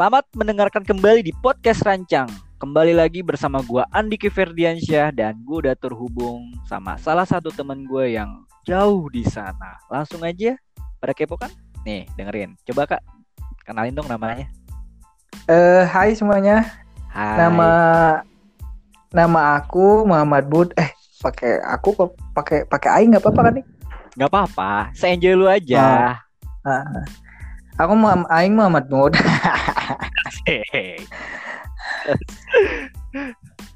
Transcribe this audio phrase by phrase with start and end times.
[0.00, 2.24] Selamat mendengarkan kembali di podcast Rancang.
[2.56, 8.16] Kembali lagi bersama gua Andi Ferdiansyah dan gue udah terhubung sama salah satu temen gue
[8.16, 9.76] yang jauh di sana.
[9.92, 10.56] Langsung aja
[11.04, 11.52] pada kepo kan?
[11.84, 12.56] Nih, dengerin.
[12.64, 13.04] Coba Kak,
[13.68, 14.48] kenalin dong namanya.
[15.44, 16.64] Eh, hai semuanya.
[17.12, 17.36] Hai.
[17.36, 17.70] Nama
[19.12, 20.72] nama aku Muhammad Bud.
[20.80, 23.66] Eh, pakai aku kok pakai pakai aing nggak apa-apa kan nih?
[24.16, 26.16] Nggak apa-apa, se-enjoy lu aja.
[26.64, 27.04] Ah,
[27.80, 28.84] aku mau aing Muhammad.
[30.22, 31.00] Asik.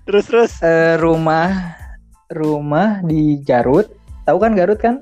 [0.05, 1.75] terus terus Eh, rumah
[2.29, 3.89] rumah di Garut.
[4.25, 5.01] Tahu kan Garut kan?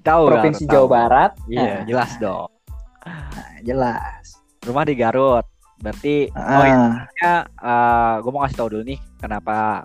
[0.00, 0.88] tahu Provinsi Garut, Jawa tahu.
[0.88, 1.30] Barat.
[1.44, 2.48] Iya, Nah, jelas dong.
[3.04, 3.28] nah,
[3.60, 4.24] jelas.
[4.62, 5.44] Rumah di Garut.
[5.76, 7.34] Berarti oh Ah, ya
[8.18, 9.80] gue mau kasih tau dulu nih kenapa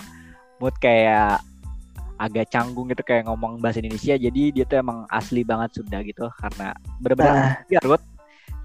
[0.57, 1.39] mood kayak
[2.15, 6.27] agak canggung gitu kayak ngomong bahasa Indonesia jadi dia tuh emang asli banget Sunda gitu
[6.33, 7.39] karena bener-bener Ah.
[7.57, 8.01] asli Garut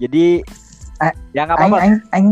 [0.01, 0.41] jadi
[1.01, 1.77] Ah, ya nggak apa-apa.
[1.81, 2.29] aing aing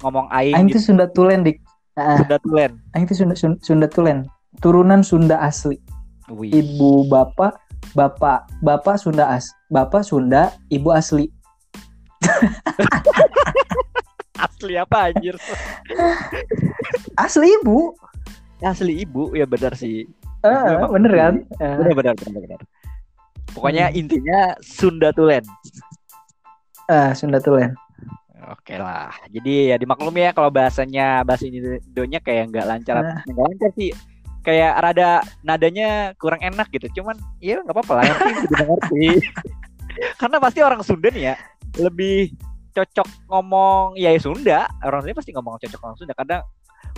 [0.00, 1.60] ngomong aing, aing gitu, tuh Sunda Tulen dik.
[1.92, 2.72] Ah, Sunda Tulen.
[2.96, 4.24] Aing tuh Sunda Sunda, Tulen.
[4.64, 5.76] Turunan Sunda asli.
[6.32, 6.48] Wih.
[6.48, 7.60] Ibu bapak
[7.92, 11.28] bapak bapak Sunda as bapak Sunda ibu asli.
[14.42, 15.36] Asli apa anjir?
[17.14, 17.92] Asli ibu.
[18.58, 20.06] Asli ibu ya benar sih.
[20.42, 21.34] Eh, Emang bener kan?
[21.60, 22.60] Eh, benar benar benar benar
[23.52, 24.00] pokoknya Hmm.
[24.00, 25.44] intinya Sunda Tulen
[26.92, 27.72] eh, Sunda Tulen
[28.52, 33.22] Oke lah, jadi ya dimaklumi ya kalau bahasanya bahasa Indonya kayak nggak lancar, Ah.
[33.22, 33.94] nggak lancar sih,
[34.42, 36.90] kayak rada nadanya kurang enak gitu.
[37.00, 39.06] Cuman ya nggak apa-apa lah, yang penting udah ngerti.
[40.20, 41.34] Karena pasti orang Sunda nih ya
[41.78, 42.34] lebih
[42.74, 46.14] cocok ngomong ya, Sunda, orang Sunda pasti ngomong cocok ngomong Sunda.
[46.18, 46.42] Kadang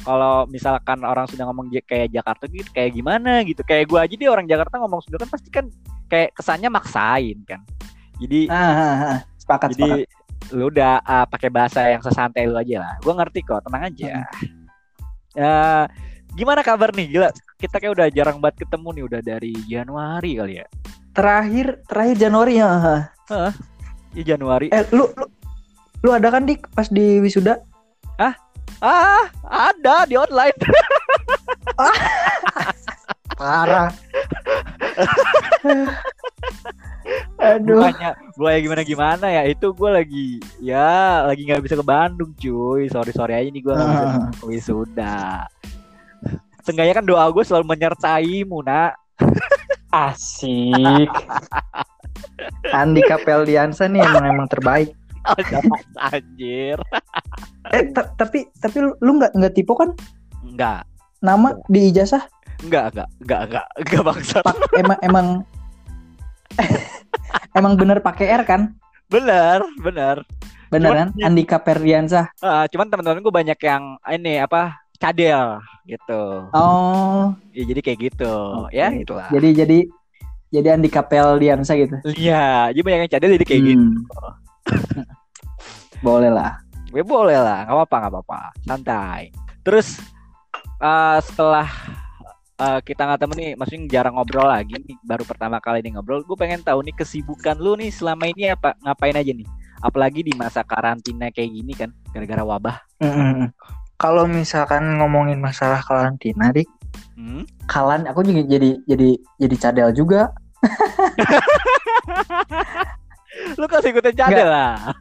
[0.00, 4.32] kalau misalkan orang Sunda ngomong kayak Jakarta gitu, kayak gimana gitu, kayak gua aja dia
[4.32, 5.68] orang Jakarta ngomong Sunda kan pasti kan
[6.08, 7.60] kayak kesannya maksain kan.
[8.16, 9.18] Jadi ah, ah, ah.
[9.44, 12.92] Sepakat sepakat jadi lu udah ah, pakai bahasa yang sesantai lu aja lah.
[13.00, 14.24] Gua ngerti kok, tenang aja.
[15.34, 15.88] Ya,
[16.36, 17.12] gimana kabar nih?
[17.12, 17.28] Gila,
[17.60, 20.66] kita kayak udah jarang banget ketemu nih, udah dari Januari kali ya.
[21.14, 22.66] terakhir terakhir Januari ya
[23.30, 23.52] ah.
[24.18, 24.66] Iya Januari.
[24.74, 25.26] eh lu, lu
[26.02, 27.62] lu ada kan dik pas di wisuda
[28.84, 30.58] Ah, ada di online.
[33.34, 33.90] parah
[37.38, 39.42] aduh Bukannya gue ya gimana gimana ya.
[39.44, 40.26] Itu gue lagi
[40.58, 42.88] ya lagi nggak bisa ke Bandung, cuy.
[42.88, 45.44] Sorry sorry aja nih gue nggak bisa wisuda.
[46.64, 48.96] Seenggaknya kan doa gue selalu menyertaimu, nak.
[49.94, 51.06] asik
[52.72, 54.90] Andika Peldiansa nih emang emang terbaik
[55.24, 55.38] Oh,
[56.02, 56.76] anjir.
[57.70, 59.94] eh ta- tapi tapi lu nggak nggak tipe kan
[60.42, 60.82] Enggak,
[61.20, 62.26] nama di ijazah
[62.64, 64.42] enggak, enggak, enggak, enggak, enggak bangsat.
[64.42, 65.26] pak emang emang
[67.54, 68.62] emang bener pakai R kan
[69.06, 70.24] Bener, bener.
[70.66, 76.48] bener Cuman- kan Andika Perdiansa Ah, cuman teman-teman gue banyak yang ini apa cadel gitu.
[76.50, 78.72] oh Ya, jadi kayak gitu, Oke.
[78.72, 79.28] ya itulah.
[79.28, 79.78] jadi jadi
[80.50, 83.84] jadi Andika Peldiansa gitu Iya, jadi banyak yang cadel jadi kayak gitu.
[83.84, 84.02] Hmm.
[86.00, 89.20] boleh lah Gue boleh lah, nggak apa-apa, nggak apa-apa, santai.
[89.60, 89.98] Terus
[90.78, 91.66] eh, setelah
[92.56, 96.20] eh, kita nggak temen nih, maksudnya jarang ngobrol lagi nih, baru pertama kali nih ngobrol.
[96.22, 99.44] Gue pengen tahu nih kesibukan lu nih selama ini apa ngapain aja nih?
[99.80, 102.76] Apalagi di masa karantina kayak gini kan, gara-gara wabah.
[102.98, 103.50] Mm-mm.
[103.94, 106.66] kalau misalkan ngomongin masalah karantina dik
[107.14, 107.42] Hmm?
[107.66, 110.30] kalan aku juga jadi jadi jadi cadel juga
[113.54, 114.94] Lu kasih ikutin cadel lah.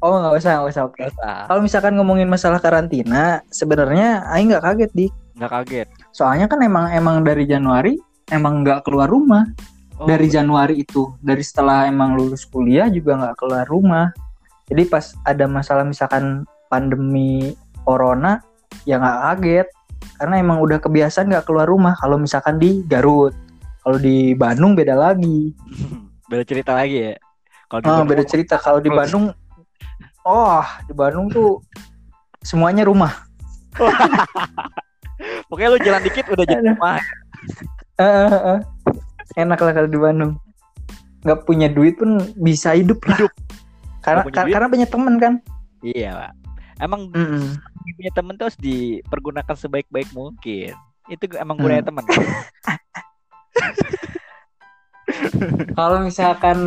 [0.00, 1.34] oh nggak usah nggak usah oke Nggak usah.
[1.48, 5.88] kalau misalkan ngomongin masalah karantina sebenarnya Aing nggak kaget dik Nggak kaget.
[6.12, 7.96] Soalnya kan emang emang dari Januari
[8.30, 9.44] emang nggak keluar rumah.
[10.00, 14.08] Oh, dari Januari itu dari setelah emang lulus kuliah juga nggak keluar rumah.
[14.68, 17.52] Jadi pas ada masalah misalkan pandemi
[17.84, 18.40] corona
[18.88, 19.68] ya nggak kaget.
[20.18, 21.94] Karena emang udah kebiasaan nggak keluar rumah.
[21.98, 23.34] Kalau misalkan di Garut
[23.82, 25.50] kalau di Bandung beda lagi.
[26.30, 27.14] Beda cerita lagi ya.
[27.68, 28.54] Kalau di ah Bandung- beda cerita.
[28.56, 28.98] Kalau di Terus.
[29.04, 29.24] Bandung
[30.28, 31.60] oh di Bandung tuh
[32.42, 33.12] semuanya rumah
[35.46, 36.98] Pokoknya lu jalan dikit udah jadi rumah.
[37.96, 38.60] Eh, eh, eh.
[39.34, 40.32] enak lah kalau di Bandung
[41.22, 43.32] nggak punya duit pun bisa hidup lah Hidup.
[44.00, 44.34] karena duit.
[44.50, 45.34] karena punya temen kan
[45.80, 46.32] Iya, Pak.
[46.78, 47.58] Emang Mm-mm.
[47.94, 50.74] punya temen tuh harus dipergunakan sebaik-baik mungkin.
[51.06, 51.90] Itu emang gunanya Hmm.
[51.90, 52.04] teman.
[55.74, 56.58] Kalau misalkan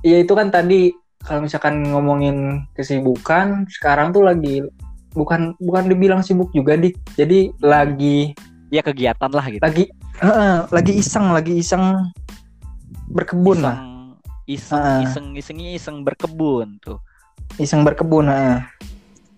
[0.00, 4.60] ya itu kan tadi kalau misalkan ngomongin kesibukan sekarang tuh lagi
[5.12, 6.96] bukan bukan dibilang sibuk juga dik.
[7.14, 8.32] Jadi lagi
[8.72, 9.60] Ya kegiatan lah gitu.
[9.60, 9.84] lagi
[10.18, 12.08] eh, lagi iseng lagi iseng
[13.08, 13.76] berkebun lah.
[14.42, 15.00] iseng, iseng, Ah.
[15.04, 16.98] iseng, isengnya iseng berkebun tuh.
[17.56, 18.26] Iseng berkebun.
[18.26, 18.64] heeh.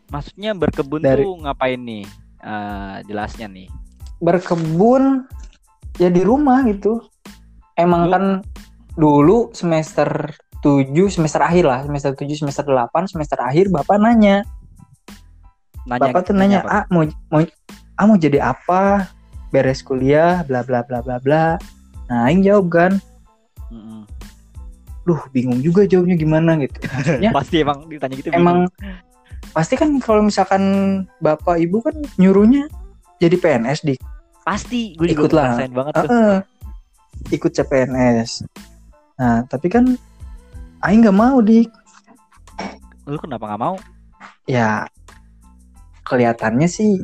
[0.09, 2.07] Maksudnya berkebun Dari- tuh ngapain nih?
[2.41, 3.69] Eh, jelasnya nih.
[4.23, 5.27] berkebun
[5.97, 7.03] ya di rumah gitu.
[7.75, 8.25] Emang kan
[8.95, 10.33] dulu semester
[10.63, 14.47] 7 semester akhir lah, semester 7 semester 8 semester akhir Bapak nanya.
[15.85, 16.69] Nanya, Bapak tuh nanya, apa?
[16.71, 17.41] "Ah, mau mau
[17.95, 19.09] ah mau jadi apa?
[19.49, 21.61] Beres kuliah bla bla bla bla bla."
[22.07, 22.93] Nah, aing jawab kan,
[23.69, 24.05] Mm-mm.
[25.03, 28.29] "Duh, bingung juga jawabnya gimana gitu." Maksudnya Pasti emang ditanya gitu.
[28.31, 28.69] emang
[29.51, 30.63] pasti kan kalau misalkan
[31.19, 32.67] Bapak Ibu kan nyuruhnya
[33.17, 34.13] jadi PNS di bingung.
[34.43, 35.55] pasti gue Ikut lah.
[35.55, 36.09] ngerasain banget tuh.
[36.09, 36.37] Heeh.
[37.31, 38.31] ikut CPNS.
[39.15, 39.95] Nah, tapi kan
[40.81, 41.63] Aing nggak mau di
[43.05, 43.77] Lu kenapa nggak mau?
[44.45, 44.85] ya
[46.05, 47.01] kelihatannya sih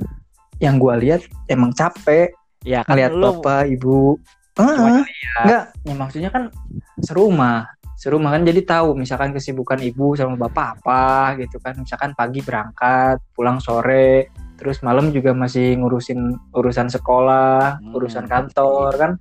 [0.61, 4.21] yang gua lihat emang capek Ya kan ngeliat lu bapak ibu.
[4.61, 5.01] Heeh.
[5.41, 6.53] Enggak, ya maksudnya kan
[7.01, 7.65] serumah.
[7.97, 11.77] Serumah kan jadi tahu misalkan kesibukan ibu sama bapak apa gitu kan.
[11.81, 14.29] Misalkan pagi berangkat, pulang sore,
[14.61, 17.97] terus malam juga masih ngurusin urusan sekolah, Hmm.
[17.97, 19.13] urusan kantor kan.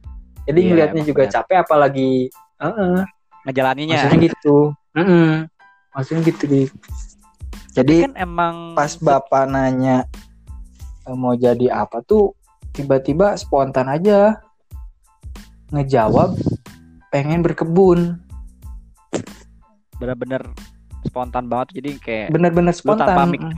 [0.44, 1.34] Jadi Iya, ngelihatnya juga benar.
[1.40, 2.12] capek apalagi
[2.60, 2.98] heeh.
[3.48, 3.96] ngejalaninnya.
[3.96, 4.58] Maksudnya gitu.
[4.96, 5.48] Mm-mm.
[5.96, 6.62] Maksudnya gitu di.
[7.80, 10.04] Jadi kan emang pas bapak nanya
[11.08, 12.36] e, mau jadi apa tuh
[12.76, 14.40] tiba-tiba spontan aja
[15.72, 16.36] ngejawab
[17.14, 18.20] pengen berkebun.
[20.00, 20.40] bener-bener
[21.04, 23.28] spontan banget jadi kayak Bener-bener lu tanpa spontan.
[23.36, 23.52] mikir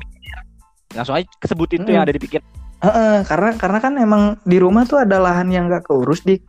[0.91, 2.41] langsung aja kesebut itu yang ada di pikir.
[2.81, 6.41] Heeh, karena karena kan emang di rumah tuh ada lahan yang gak keurus di.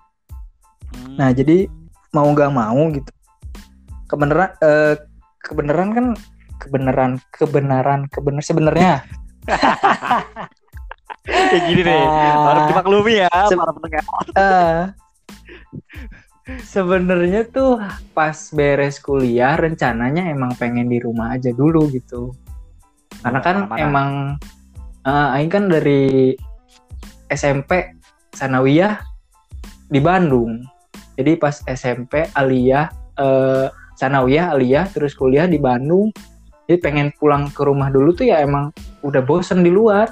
[0.92, 1.20] Hmm.
[1.20, 1.68] Nah jadi
[2.16, 3.12] mau gak mau gitu.
[4.08, 4.94] Kebenaran eh,
[5.44, 6.06] kebenaran kan
[6.62, 9.02] kebenaran kebenaran kebenar sebenarnya
[11.26, 12.02] kayak gini nih.
[12.06, 12.46] Ah.
[12.50, 14.02] Harus dimaklumi ya Se- para pendengar.
[14.32, 14.80] Eh,
[16.66, 17.78] sebenarnya tuh
[18.12, 22.34] pas beres kuliah rencananya emang pengen di rumah aja dulu gitu.
[23.22, 23.82] Karena kan Ke mana-mana.
[23.82, 24.10] emang
[25.02, 26.34] eh Aing kan dari
[27.30, 27.94] SMP
[28.34, 28.98] Sanawiyah
[29.86, 30.62] di Bandung.
[31.14, 32.86] Jadi pas SMP Aliyah
[33.18, 36.10] eh Sanawiyah Aliyah terus kuliah di Bandung.
[36.70, 38.70] Jadi pengen pulang ke rumah dulu tuh ya emang
[39.02, 40.10] udah bosen di luar.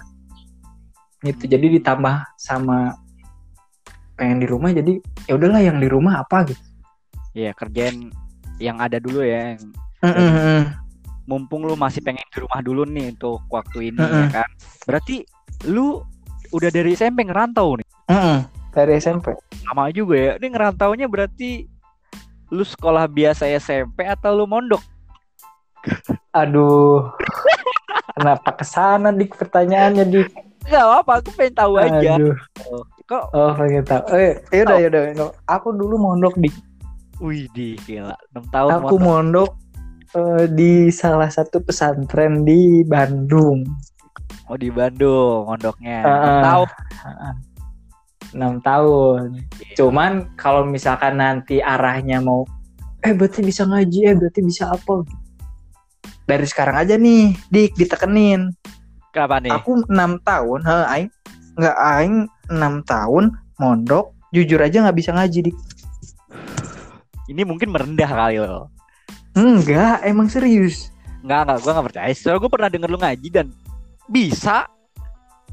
[1.23, 1.47] Gitu.
[1.47, 2.97] Jadi ditambah sama
[4.21, 6.65] pengen di rumah jadi ya udahlah yang di rumah apa gitu.
[7.33, 8.11] Iya, kerjain
[8.61, 9.57] yang ada dulu ya.
[9.57, 10.61] Yang Mm-mm.
[11.29, 14.21] mumpung lu masih pengen di rumah dulu nih untuk waktu ini Mm-mm.
[14.29, 14.49] ya kan.
[14.85, 15.25] Berarti
[15.71, 16.03] lu
[16.51, 17.89] udah dari SMP ngerantau nih.
[18.11, 18.39] Mm-mm.
[18.75, 19.33] Dari SMP.
[19.65, 20.33] Sama juga ya.
[20.37, 21.65] Ini ngerantaunya berarti
[22.51, 24.83] lu sekolah biasa SMP atau lu mondok?
[26.37, 27.11] Aduh.
[28.17, 30.29] Kenapa ke sana dik pertanyaannya dik?
[30.69, 32.11] Enggak apa, aku pengen tahu aja.
[32.21, 32.37] Aduh.
[33.09, 34.03] Kok Oh pengen tahu.
[34.15, 35.03] Eh, yaudah yaudah.
[35.11, 35.29] yaudah.
[35.49, 36.55] Aku dulu mondok dik.
[37.21, 39.05] wih di gila 6 tahun Aku mondok.
[39.05, 39.51] mondok
[40.17, 43.61] eh, di salah satu pesantren di Bandung.
[44.49, 46.01] Oh di Bandung mondoknya.
[46.07, 46.41] Ah.
[46.41, 46.65] Tahu.
[48.31, 49.43] enam tahun.
[49.75, 52.47] Cuman kalau misalkan nanti arahnya mau,
[53.03, 55.03] eh berarti bisa ngaji, eh berarti bisa apa?
[56.29, 58.55] Dari sekarang aja nih, dik ditekenin.
[59.11, 59.51] Kenapa nih?
[59.51, 61.09] Aku enam tahun, he, aing
[61.59, 62.17] nggak aing
[62.49, 65.57] enam tahun mondok, jujur aja nggak bisa ngaji dik.
[67.31, 68.71] Ini mungkin merendah kali lo.
[69.39, 70.91] Enggak, emang serius.
[71.23, 72.11] Enggak, enggak, gue gak percaya.
[72.11, 73.47] Soalnya gue pernah denger lu ngaji dan
[74.11, 74.67] bisa.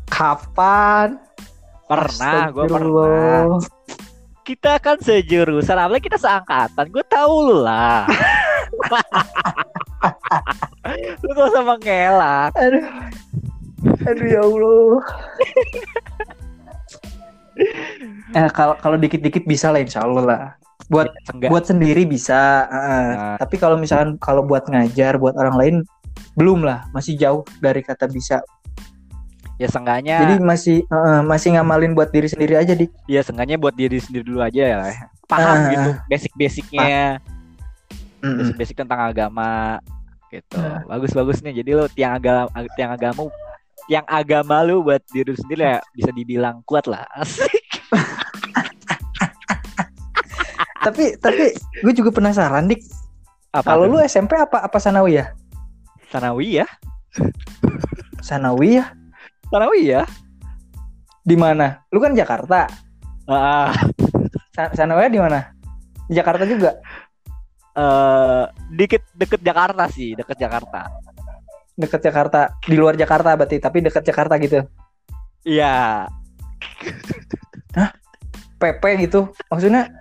[0.07, 1.21] Kapan?
[1.85, 3.61] Pernah, gue pernah.
[4.41, 6.87] Kita kan sejurusan, apalagi kita seangkatan.
[6.89, 8.07] Gue tahu lu lah.
[11.25, 12.51] lu gak usah mengelak.
[12.55, 12.85] Aduh.
[14.05, 14.97] Aduh ya Allah.
[18.33, 20.41] eh kalau kalau dikit-dikit bisa lah insya Allah lah.
[20.87, 21.49] Buat Enggak.
[21.51, 22.69] buat sendiri bisa.
[22.69, 23.07] heeh.
[23.13, 23.35] Nah.
[23.37, 25.75] Tapi kalau misalkan kalau buat ngajar buat orang lain
[26.37, 28.39] belum lah, masih jauh dari kata bisa.
[29.57, 32.93] Ya seenggaknya, Jadi masih heeh, masih ngamalin buat diri sendiri aja dik.
[33.09, 34.75] ya seenggaknya buat diri sendiri dulu aja ya.
[34.77, 34.93] lah.
[35.25, 35.69] Paham Ah.
[35.73, 37.17] gitu, basic-basicnya.
[37.17, 37.36] Mm-mm.
[38.35, 39.79] Basic-basic tentang agama.
[40.27, 40.59] Gitu.
[40.59, 40.83] Ah.
[40.85, 41.63] Bagus-bagus nih.
[41.63, 43.31] Jadi lu tiang agama, tiang agama
[43.87, 47.07] tiang agama lu buat diri lu sendiri ya bisa dibilang kuat lah.
[47.23, 47.63] Asik.
[50.83, 52.83] tapi tapi gue juga penasaran dik.
[53.55, 55.31] Apa Kalau lu SMP apa apa sanawiyah?
[56.11, 56.67] Sanawi ya?
[58.19, 58.91] Sanawiyah
[59.47, 60.03] Sanawi ya?
[61.27, 61.83] di mana?
[61.91, 62.71] Lu kan Jakarta.
[63.27, 63.75] Ah,
[64.55, 65.51] Sa- Sanawiyah di mana?
[66.07, 66.79] Di Jakarta juga.
[67.77, 68.43] Eh
[68.73, 70.89] dikit deket Jakarta sih, deket Jakarta.
[71.73, 74.65] Deket Jakarta, di luar Jakarta berarti, tapi deket Jakarta gitu.
[75.45, 76.09] Iya,
[78.59, 79.29] PP gitu.
[79.47, 79.93] Maksudnya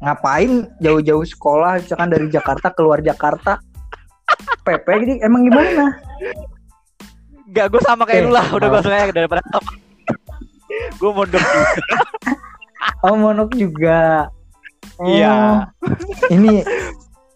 [0.00, 3.60] ngapain jauh-jauh sekolah misalkan dari Jakarta keluar Jakarta
[4.64, 5.92] PP gitu emang gimana
[7.44, 8.46] Enggak, gue sama kayak Eh, lu lah.
[8.48, 8.86] Udah gue mau.
[8.86, 9.70] kayak daripada sama.
[10.96, 11.78] gue mondok juga.
[13.02, 14.30] Oh monok juga.
[14.96, 15.66] Oh, Iya.
[16.30, 16.62] Ini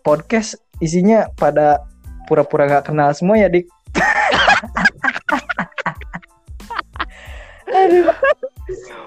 [0.04, 1.80] podcast isinya pada
[2.28, 3.64] pura-pura nggak kenal semua ya dik.
[7.72, 8.12] Aduh.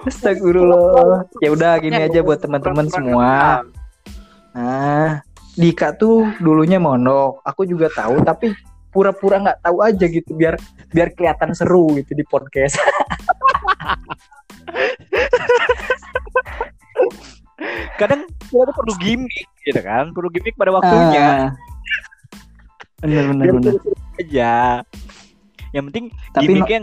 [0.06, 1.30] Astagfirullah.
[1.38, 3.62] Ya udah gini aja buat teman-teman semua.
[4.54, 5.22] Nah,
[5.54, 7.42] Dika tuh dulunya monok.
[7.46, 8.54] Aku juga tahu tapi
[8.90, 10.58] pura-pura nggak tahu aja gitu biar
[10.90, 12.78] biar kelihatan seru gitu di podcast.
[18.00, 20.10] Kadang kita tuh perlu gimmick gitu kan.
[20.10, 21.52] Perlu gimmick pada waktunya.
[22.98, 23.72] Bener Biar bener.
[23.78, 24.54] seru aja.
[25.70, 26.78] Yang penting Tapi no- gimmicknya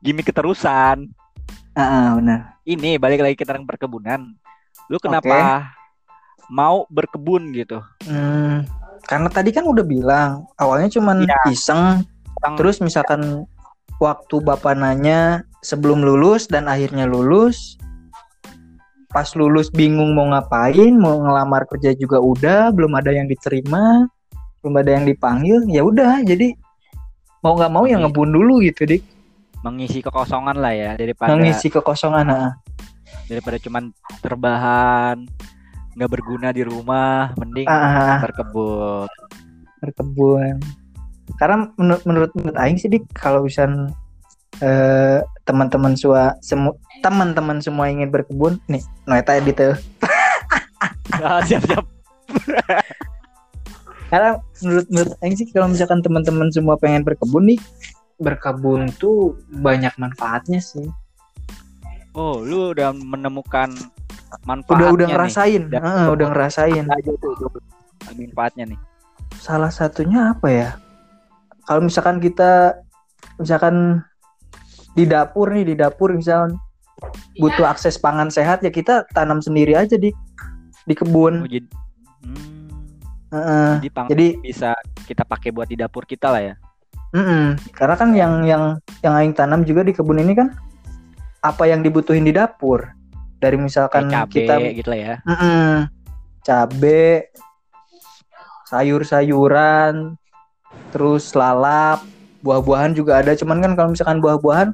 [0.00, 1.12] gimmick keterusan.
[1.72, 2.58] Ah, ah, bener.
[2.64, 4.34] Ini balik lagi ke tentang perkebunan.
[4.88, 5.70] Lu kenapa
[6.48, 7.80] mau berkebun gitu?
[8.04, 8.66] Hmm,
[9.06, 11.38] karena tadi kan udah bilang awalnya cuman Iya.
[11.48, 13.46] iseng, Tentang- terus misalkan
[13.96, 17.78] waktu bapak nanya sebelum lulus dan akhirnya lulus,
[19.12, 24.08] pas lulus bingung mau ngapain, mau ngelamar kerja juga udah, belum ada yang diterima,
[24.64, 26.56] belum ada yang dipanggil, ya udah, jadi
[27.44, 29.02] mau nggak mau ya ngebun dulu gitu dik,
[29.62, 32.26] mengisi kekosongan lah ya daripada ngisi kekosongan.
[32.32, 32.50] ah.
[33.30, 35.28] daripada cuman terbahan
[35.94, 39.08] nggak berguna di rumah mending Ah, ah, berkebun
[39.82, 40.62] berkebun.
[41.36, 43.90] Karena menurut menurut menurut Aing sih dik kalau misalnya
[44.62, 46.70] eh, teman-teman semua semu
[47.02, 49.74] teman-teman semua ingin berkebun nih noeta edit tuh.
[51.18, 51.84] ah, siap siap
[54.06, 57.58] Karena menurut menurut Aing sih kalau misalkan teman-teman semua pengen berkebun nih
[58.16, 60.86] berkebun tuh banyak manfaatnya sih.
[62.12, 63.72] oh lu udah menemukan
[64.44, 65.14] manfaatnya Udah udah nih.
[65.16, 66.84] ngerasain, Dan- Heeh, udah ngerasain.
[66.86, 67.50] aja tuh tuh,
[68.06, 68.80] manfaatnya nih
[69.34, 70.70] Salah satunya apa ya?
[71.64, 72.76] Kalau misalkan kita
[73.40, 74.04] misalkan
[74.92, 76.56] di dapur nih di dapur misalkan
[77.40, 80.12] butuh akses pangan sehat ya kita tanam sendiri aja di
[80.86, 81.46] di oh, kebun.
[81.48, 81.66] jadi
[82.22, 82.70] hmm,
[83.32, 83.72] Heeh.
[83.80, 84.70] jadi Jadi bisa
[85.08, 86.54] kita pakai buat di dapur kita lah ya
[87.12, 87.60] Mm-mm.
[87.76, 90.48] Karena kan yang yang yang aing tanam juga di kebun ini kan
[91.44, 92.88] apa yang dibutuhin di dapur.
[93.36, 95.90] Dari misalkan kayak cabe kita gitu lah ya Mm-mm.
[96.46, 97.34] cabe,
[98.70, 100.14] sayur-sayuran,
[100.94, 102.06] terus lalap,
[102.46, 103.34] buah-buahan juga ada.
[103.34, 104.72] Cuman kan kalau misalkan buah-buahan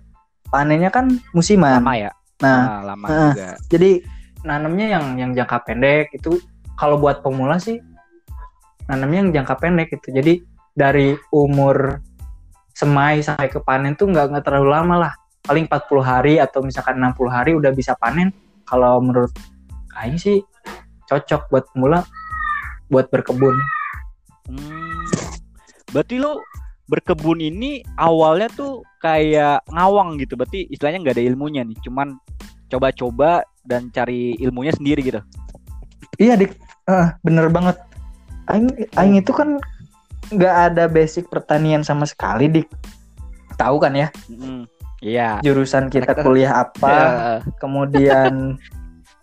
[0.49, 1.81] panennya kan musiman.
[1.81, 3.15] lama ya Nah, Ah, lama ah.
[3.35, 3.91] juga jadi
[4.47, 6.39] nanamnya yang yang jangka pendek itu
[6.79, 7.83] kalau buat pemula sih
[8.89, 10.09] nanamnya yang jangka pendek gitu.
[10.11, 10.41] Jadi
[10.73, 12.01] dari umur
[12.73, 15.13] semai sampai ke panen tuh nggak nggak terlalu lama lah.
[15.45, 18.33] Paling 40 hari atau misalkan 60 hari udah bisa panen.
[18.65, 19.33] Kalau menurut
[19.99, 20.41] Aing sih
[21.09, 22.01] cocok buat pemula
[22.89, 23.57] buat berkebun.
[24.49, 25.05] Hmm.
[25.93, 26.39] Berarti lu
[26.89, 30.35] berkebun ini awalnya tuh kayak ngawang gitu.
[30.35, 31.79] Berarti istilahnya nggak ada ilmunya nih.
[31.85, 32.17] Cuman
[32.73, 35.21] coba-coba dan cari ilmunya sendiri gitu.
[36.19, 36.57] Iya dik,
[36.89, 37.77] Eh, bener banget.
[38.49, 39.61] Aing, Aing itu kan
[40.33, 42.69] nggak ada basic pertanian sama sekali dik.
[43.61, 44.65] Tahu kan ya Mm-mm.
[45.05, 45.39] Iya.
[45.45, 46.95] jurusan kita kuliah apa?
[46.97, 48.57] Eh, kemudian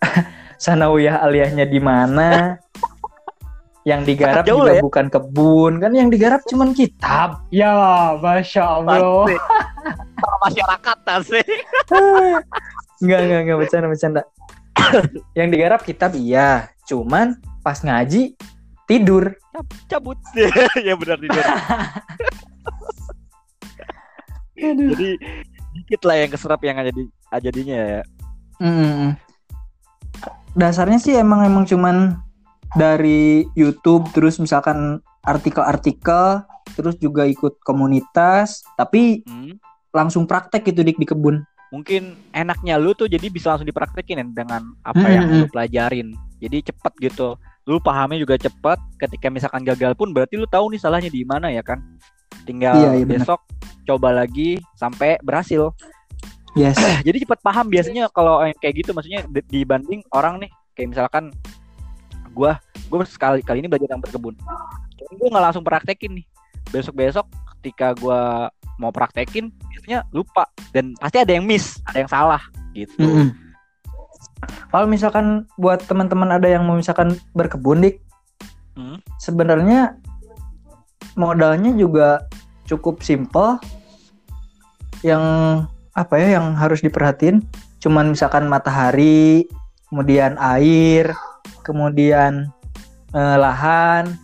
[0.64, 2.56] sanawiyah aliyahnya di mana
[3.86, 4.82] yang digarap Sangat jauh juga ya.
[4.82, 9.30] bukan kebun kan yang digarap cuman kitab ya masya allah
[10.42, 11.46] masyarakat sih.
[13.06, 14.22] nggak nggak nggak bercanda bercanda
[15.38, 18.34] yang digarap kitab iya cuman pas ngaji
[18.90, 19.38] tidur
[19.88, 20.20] Cabut.
[20.86, 21.44] ya benar tidur.
[24.52, 25.10] Jadi
[25.76, 27.02] dikit lah yang keserap yang jadi
[27.40, 28.02] jadinya ya.
[28.56, 29.12] Mm.
[30.56, 32.16] dasarnya sih emang emang cuman
[32.74, 36.42] dari YouTube terus misalkan artikel-artikel
[36.74, 39.56] terus juga ikut komunitas tapi Hmm.
[39.94, 44.26] langsung praktek gitu dik di kebun Mungkin enaknya lu tuh jadi bisa langsung dipraktekin ya
[44.30, 46.08] dengan apa Hmm, yang hmm, lu pelajarin.
[46.38, 47.34] Jadi cepet gitu.
[47.66, 48.78] Lu pahamnya juga cepet.
[49.02, 51.82] Ketika misalkan gagal pun berarti lu tahu nih salahnya di mana ya kan.
[52.46, 53.42] Tinggal Iya, iya, besok
[53.82, 55.74] coba lagi sampai berhasil.
[56.54, 60.94] yes Jadi cepat paham biasanya kalau yang kayak gitu maksudnya di- dibanding orang nih kayak
[60.94, 61.34] misalkan
[62.36, 62.60] gua
[62.92, 64.36] gua sekali kali ini belajar yang berkebun.
[65.00, 66.26] Cuman gua nggak langsung praktekin nih.
[66.68, 67.24] Besok-besok
[67.56, 70.44] ketika gua mau praktekin biasanya lupa
[70.76, 72.42] dan pasti ada yang miss, ada yang salah
[72.76, 73.00] gitu.
[73.00, 73.32] Mm-mm.
[74.68, 78.04] Kalau misalkan buat teman-teman ada yang mau misalkan berkebun dik,
[78.76, 79.00] Hmm.
[79.16, 79.96] sebenarnya
[81.16, 82.28] modalnya juga
[82.68, 83.56] cukup simple.
[85.00, 85.24] Yang
[85.96, 87.40] apa ya yang harus diperhatiin,
[87.80, 89.48] cuman misalkan matahari,
[89.88, 91.16] kemudian air,
[91.66, 92.46] kemudian
[93.10, 94.14] eh, lahan.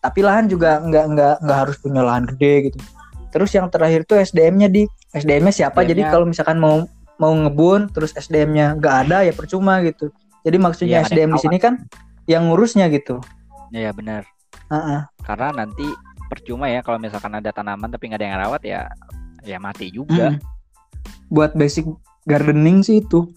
[0.00, 2.78] Tapi lahan juga nggak nggak nggak harus punya lahan gede gitu.
[3.28, 6.88] terus yang terakhir tuh SDM-nya di SDM-nya siapa jadi SDM-nya kalau misalkan mau
[7.20, 10.08] mau ngebun terus SDM-nya nggak ada ya percuma gitu
[10.48, 11.74] jadi maksudnya Iya, ada SDM di sini kan
[12.24, 13.20] yang ngurusnya gitu
[13.72, 14.24] Iya benar.
[14.72, 15.00] Heeh.
[15.24, 15.84] Karena nanti
[16.28, 18.80] percuma ya kalau misalkan ada tanaman tapi nggak ada yang rawat ya
[19.44, 20.36] ya mati juga.
[20.36, 20.40] Mm.
[21.28, 21.84] buat basic
[22.24, 23.28] gardening sih itu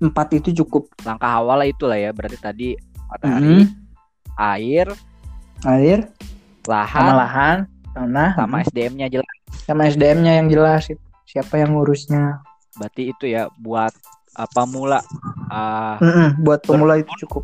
[0.00, 2.10] empat itu cukup Langkah awal itulah ya.
[2.10, 3.08] Berarti tadi Mm.
[3.10, 3.58] matahari,
[4.38, 4.86] air,
[5.66, 5.98] air
[6.62, 7.56] lahan, sama lahan
[7.90, 8.66] tanah sama mm.
[8.70, 9.36] SDM-nya jelas.
[9.66, 10.86] sama SDM-nya yang jelas
[11.26, 12.38] siapa yang ngurusnya
[12.78, 13.90] Berarti itu ya buat
[14.38, 15.02] uh, pemula
[15.50, 17.42] uh, Mm-mm, buat pemula itu cukup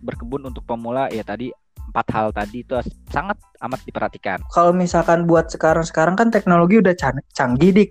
[0.00, 1.52] berkebun untuk pemula ya tadi
[1.92, 2.72] empat hal tadi itu
[3.12, 4.40] sangat amat diperhatikan.
[4.52, 7.90] kalau misalkan buat sekarang-sekarang kan teknologi udah can- canggih dik.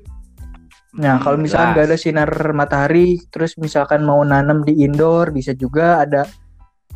[0.96, 5.52] Nah, Hmm, kalau misalkan nggak ada sinar matahari, terus misalkan mau nanam di indoor bisa
[5.52, 6.24] juga ada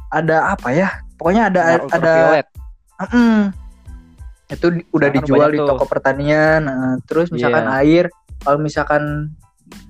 [0.10, 1.04] ada apa ya?
[1.20, 2.48] Pokoknya ada Sinar ada ultraviolet.
[3.00, 3.38] Mm-mm.
[4.50, 5.68] itu di- udah dijual di tuh.
[5.68, 6.66] toko pertanian.
[6.66, 7.76] Nah, terus misalkan Iya.
[7.86, 8.06] air,
[8.42, 9.36] kalau misalkan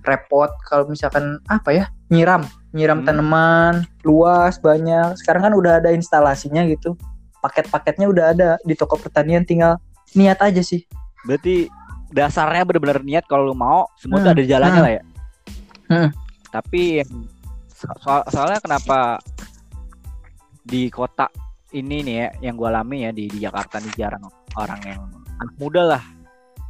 [0.03, 1.85] repot, kalau misalkan apa ya?
[2.11, 2.43] Nyiram,
[2.75, 3.07] nyiram Hmm.
[3.07, 3.73] tanaman
[4.03, 5.15] luas banyak.
[5.15, 6.97] Sekarang kan udah ada instalasinya gitu.
[7.39, 9.79] Paket-paketnya udah ada di toko pertanian tinggal
[10.11, 10.83] niat aja sih.
[11.23, 11.71] Berarti
[12.09, 14.85] dasarnya benar-benar niat kalau lu mau semua tuh Hmm, ada jalannya hmm.
[14.85, 15.03] lah ya.
[15.89, 16.09] Hmm.
[16.49, 17.11] Tapi yang
[17.69, 19.21] so- soal- soalnya kenapa
[20.61, 21.29] di kota
[21.73, 24.25] ini nih ya yang gua alami ya di, di Jakarta nih jarang
[24.57, 25.01] orang yang
[25.39, 26.03] anak muda lah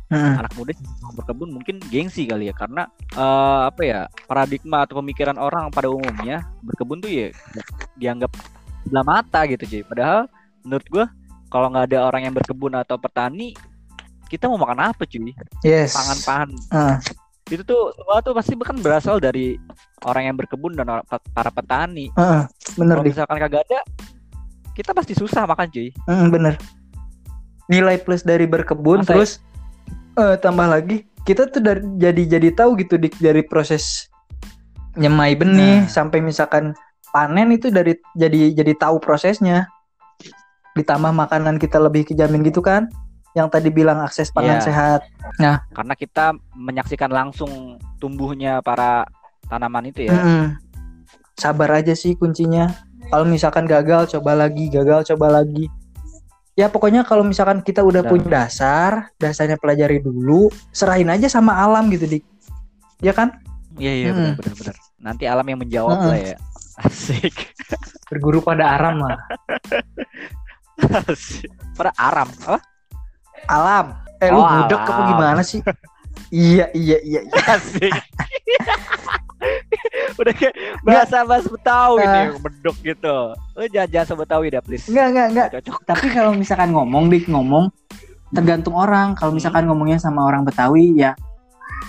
[0.10, 0.42] Mm.
[0.42, 5.38] anak muda yang berkebun mungkin gengsi kali ya karena eh, apa ya paradigma atau pemikiran
[5.38, 7.30] orang pada umumnya berkebun tuh ya
[7.94, 8.34] dianggap
[8.82, 10.26] sebelah mata gitu cuy padahal
[10.66, 11.06] menurut gua
[11.54, 13.54] kalau nggak ada orang yang berkebun atau petani
[14.30, 15.34] kita mau makan apa cuy
[15.66, 15.92] Yes.
[15.92, 16.96] pangan-pangan Ah.
[17.50, 19.58] itu tuh semua tuh pasti kan berasal dari
[20.06, 22.42] orang yang berkebun dan orang, para petani Heeh,
[22.78, 23.82] bener kalau misalkan kagak ada
[24.72, 26.54] kita pasti susah makan cuy Mm, bener.
[27.68, 29.14] Nilai plus dari berkebun Masa ya?
[29.18, 29.32] terus
[30.16, 34.08] eh, tambah lagi kita tuh dari jadi jadi tahu gitu dik dari proses
[34.96, 35.90] nyemai benih Nah.
[35.90, 36.74] sampai misalkan
[37.10, 39.66] panen itu dari jadi jadi tahu prosesnya.
[40.74, 42.88] Ditambah makanan kita lebih kejamin gitu kan.
[43.32, 44.66] Yang tadi bilang akses pangan Iya.
[44.66, 45.02] sehat.
[45.72, 49.08] karena kita menyaksikan langsung tumbuhnya para
[49.46, 50.60] tanaman itu ya Mm-mm.
[51.34, 52.76] Sabar aja sih kuncinya.
[53.08, 55.72] Kalau misalkan gagal coba lagi, gagal coba lagi.
[56.54, 58.12] Ya pokoknya kalau misalkan kita udah Benar.
[58.12, 62.24] punya dasar, dasarnya pelajari dulu, serahin aja sama alam gitu dik.
[63.00, 63.40] Ya kan?
[63.78, 64.36] iya iya Hmm.
[64.36, 66.10] benar benar benar nanti alam yang menjawab Heeh.
[66.12, 66.36] lah ya
[66.84, 67.36] asik
[68.12, 69.16] Berguru pada aram lah.
[71.08, 71.48] Asik.
[71.76, 72.60] pada aram apa
[73.46, 73.86] Alam.
[74.18, 75.08] Eh lu Oh, budek apa alam.
[75.10, 75.60] gimana sih?
[76.30, 77.20] iya iya iya.
[77.24, 77.42] iya.
[77.54, 77.90] asik
[80.16, 82.12] udah kayak bahasa bahasa Betawi Ah.
[82.28, 83.18] nih beduk gitu
[83.56, 85.48] lu jangan jangan Betawi dah please Enggak enggak enggak.
[85.48, 87.66] Nggak cocok Tapi kalau misalkan ngomong dik ngomong
[88.30, 89.16] tergantung orang.
[89.16, 91.16] Kalau misalkan ngomongnya sama orang Betawi ya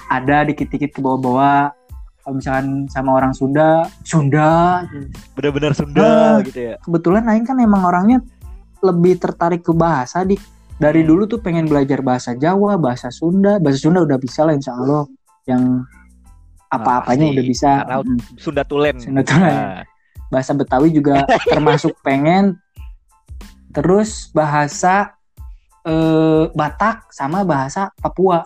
[0.08, 1.74] ada dikit-dikit ke bawah-bawah.
[2.20, 4.84] Kalau misalkan sama orang Sunda, Sunda.
[5.34, 6.34] bener-bener Sunda Ah.
[6.40, 8.22] gitu ya Kebetulan Aing kan emang orangnya
[8.80, 10.38] lebih tertarik ke bahasa dik.
[10.80, 13.60] Dari dulu tuh pengen belajar bahasa Jawa, bahasa Sunda.
[13.60, 15.04] Bahasa Sunda udah bisa lah insya Allah.
[15.44, 15.84] Yang
[16.72, 17.34] apa-apanya pasti.
[17.36, 17.70] udah bisa.
[17.84, 18.18] Karena Mm.
[18.40, 19.52] Sunda Tulen Sunda Tulen.
[19.52, 19.84] Nah,
[20.32, 22.56] bahasa Betawi juga termasuk pengen
[23.76, 25.12] terus bahasa
[25.84, 28.42] eh, Batak sama bahasa Papua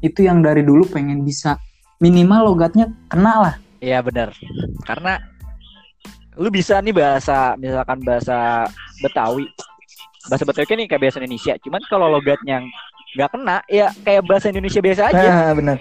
[0.00, 1.60] itu yang dari dulu pengen bisa
[2.00, 4.28] minimal logatnya kena lah Iya benar.
[4.84, 5.16] Karena
[6.36, 8.68] lu bisa nih bahasa misalkan bahasa
[9.00, 9.48] Betawi.
[10.26, 11.54] Bahasa Betawi kan nih kayak bahasa Indonesia.
[11.58, 12.56] Cuman kalau logatnya
[13.16, 15.28] nggak kena, ya kayak bahasa Indonesia biasa aja.
[15.46, 15.78] Ah, bener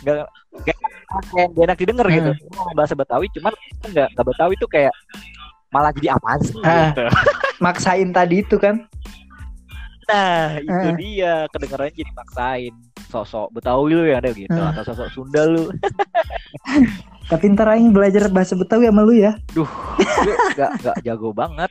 [0.00, 0.14] Nggak
[0.54, 0.76] nggak
[1.32, 2.30] kayak nggak enak didengar gitu.
[2.30, 2.42] Hmm.
[2.42, 3.52] Lu ngomong bahasa Betawi, cuman
[3.88, 4.92] nggak nggak Betawi tuh kayak
[5.70, 6.90] malah jadi apa sih Ah.
[6.90, 7.02] gitu.
[7.58, 8.84] maksain tadi itu kan
[10.04, 10.94] Nah, itu Ah.
[10.94, 12.74] dia kedengarannya jadi maksain.
[13.08, 14.70] Sosok Betawi lu yang ada gitu Ah.
[14.70, 15.72] atau sosok Sunda lu.
[17.24, 19.64] tapi ntar aing belajar bahasa Betawi sama lu ya Gue
[20.54, 21.70] nggak nggak jago banget.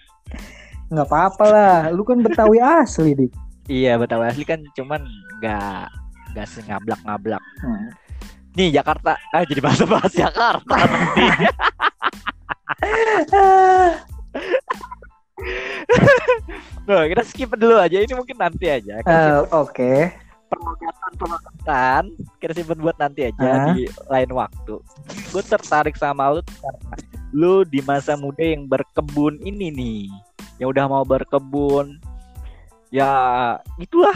[0.94, 3.34] Nggak apa-apa lah lu kan Betawi asli dik
[3.66, 5.02] Iya Betawi asli kan cuman
[5.40, 5.88] nggak
[6.34, 7.44] nggak sengablak-ngablak.
[7.62, 7.90] Hmm.
[8.54, 10.76] Nih Jakarta, ah jadi bahasa-bahasa Jakarta.
[10.78, 11.26] nanti.
[16.84, 17.98] Nah, kita skip dulu aja.
[18.00, 19.00] Ini mungkin nanti aja.
[19.04, 19.94] Simpen oke
[21.18, 23.74] perlogatan, kita simpen buat nanti aja Ah.
[23.74, 24.76] di lain waktu.
[25.34, 26.96] Gue tertarik sama lu karena
[27.34, 30.06] lu di masa muda yang berkebun ini nih,
[30.64, 32.00] yang udah mau berkebun.
[32.88, 33.12] Ya
[33.76, 34.16] itulah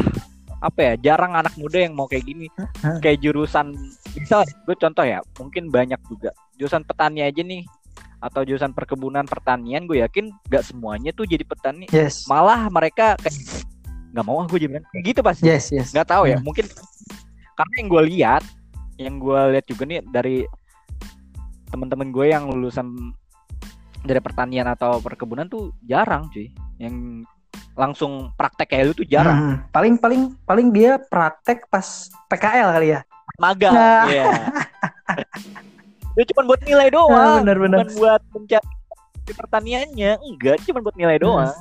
[0.63, 2.47] apa ya jarang anak muda yang mau kayak gini.
[3.03, 3.75] Kayak jurusan
[4.15, 6.31] misal gue contoh ya mungkin banyak juga.
[6.55, 7.67] Jurusan petani aja nih
[8.17, 11.85] atau jurusan perkebunan pertanian gue yakin nggak semuanya tuh jadi petani.
[11.93, 12.25] Yes.
[12.25, 13.35] Malah mereka kayak
[14.15, 15.43] nggak mau ah gue jadi kayak gitu pasti.
[15.45, 15.93] Yes yes.
[15.93, 16.45] Nggak tahu ya Hmm.
[16.47, 16.65] mungkin
[17.57, 18.43] karena yang gue lihat
[18.97, 20.37] yang gue lihat juga nih dari
[21.69, 23.13] teman-teman gue yang lulusan
[24.03, 26.51] dari pertanian atau perkebunan tuh jarang cuy.
[26.77, 27.25] Yang
[27.77, 29.37] langsung praktek kayak lu tuh jarang.
[29.37, 33.01] Hmm, paling paling paling dia praktek pas PKL kali ya.
[33.37, 34.05] Magang Nah.
[34.17, 34.25] ya
[36.17, 37.85] itu cuma buat nilai doang benar-benar.
[37.85, 40.11] bukan buat mencari pertaniannya.
[40.17, 41.53] Enggak cuma buat nilai doang.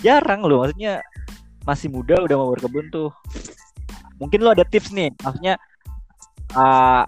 [0.00, 1.04] Jarang loh maksudnya
[1.68, 3.12] masih muda udah mau berkebun tuh.
[4.16, 5.60] Mungkin lo ada tips nih maksudnya
[6.56, 7.04] ah,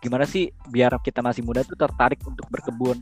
[0.00, 2.96] gimana sih biar kita masih muda tuh tertarik untuk berkebun?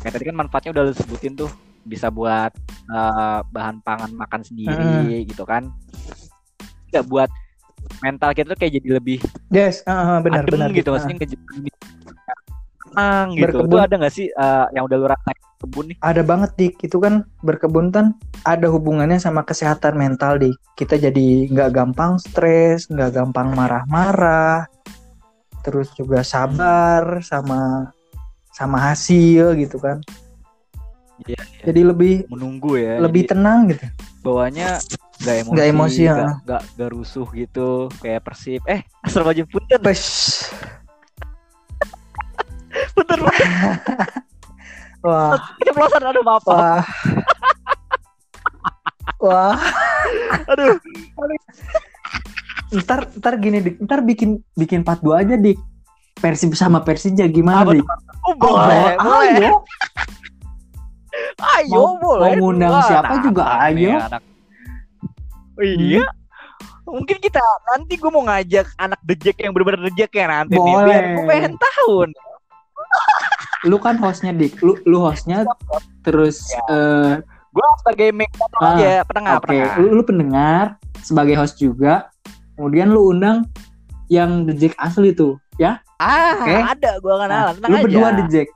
[0.00, 1.52] Kayak tadi kan manfaatnya udah lo sebutin tuh
[1.84, 2.50] bisa buat
[2.88, 5.68] eh, bahan pangan makan sendiri gitu kan.
[6.90, 7.30] Nggak buat
[8.00, 9.18] mental kita tuh kayak jadi lebih
[9.50, 10.92] yes ah, benar adem benar gitu Ah.
[10.96, 11.40] maksudnya ngeje-
[12.82, 13.42] tenang gitu.
[13.58, 13.78] Berkebun.
[13.80, 15.96] ada nggak sih eh, yang udah lu rasain kebun nih?
[16.02, 16.74] Ada banget dik.
[16.82, 18.06] Itu kan berkebun kan
[18.42, 20.56] ada hubungannya sama kesehatan mental dik.
[20.76, 24.66] Kita jadi nggak gampang stres nggak gampang marah-marah
[25.62, 27.90] terus juga sabar sama
[28.52, 30.02] sama hasil gitu kan.
[31.22, 31.62] Iya, iya.
[31.70, 33.86] jadi lebih menunggu ya lebih Jadi tenang gitu.
[34.26, 34.82] bawahnya
[35.22, 36.14] nggak emosi Nggak emosi, ya.
[36.42, 37.68] nggak nggak rusuh gitu
[38.02, 38.58] kayak persib.
[38.66, 39.78] Eh asal baju punten.
[39.78, 40.02] Pes.
[42.98, 43.18] punten
[45.06, 45.38] wah.
[45.62, 46.50] Keceplosan aduh maaf maaf.
[46.50, 46.82] wah.
[49.22, 49.54] Wah.
[50.50, 50.74] Aduh
[52.74, 53.74] ntar ntar gini dik.
[53.80, 55.58] Ntar bikin bikin part 2 aja dik.
[56.14, 57.84] Persib sama Persija gimana dik?
[58.22, 59.32] oh, boleh boleh.
[59.34, 59.52] Ayo
[61.42, 63.42] ayo Mau- boleh mau ngundang siapa juga?
[63.60, 63.96] Ayo.
[63.98, 64.22] anak.
[65.52, 66.04] Oh, iya?
[66.82, 70.84] Mungkin kita nanti gue mau ngajak anak dejek yang bener-bener dejek ya nanti nih Boleh.
[70.84, 71.94] biar gue pengen tahu.
[72.04, 72.20] Nih.
[73.70, 74.58] lu kan hostnya dik.
[74.58, 75.44] Lu lu hostnya
[76.02, 79.44] terus eh gue sebagai make Ah, aja penengah oke.
[79.44, 79.72] penengah.
[79.76, 80.64] Lu, lu pendengar
[80.98, 82.11] sebagai host juga
[82.62, 83.42] kemudian lu undang
[84.06, 85.82] yang The Jack asli tuh ya?
[85.98, 86.78] Ah Oke.
[86.78, 87.84] ada gue kenalan tenang lu aja.
[87.90, 88.54] berdua The Jack.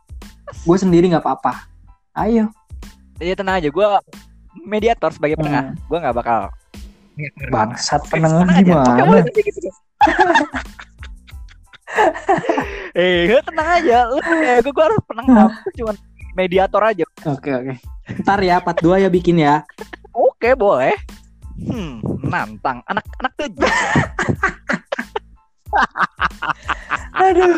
[0.62, 1.66] Gue sendiri nggak apa-apa.
[2.14, 2.54] Ayo.
[3.18, 3.66] Iya tenang aja.
[3.66, 3.82] Gue
[4.62, 5.74] mediator sebagai penengah.
[5.74, 5.78] Hmm.
[5.90, 6.54] gue nggak bakal.
[7.50, 8.72] Bangsat penengah tenang aja.
[8.78, 9.26] Oke, gimana
[12.94, 14.06] eh tenang aja.
[14.06, 15.50] Lu eh gue, harus penengah.
[15.50, 15.98] Gua cuma
[16.38, 17.02] mediator aja.
[17.26, 17.74] Oke oke.
[18.22, 19.66] Ntar ya part 2 ya bikin ya.
[20.14, 20.94] Oke boleh
[21.60, 21.94] hmm
[22.26, 22.78] nantang.
[22.86, 23.46] Anak-anak tuh
[27.16, 27.54] aduh.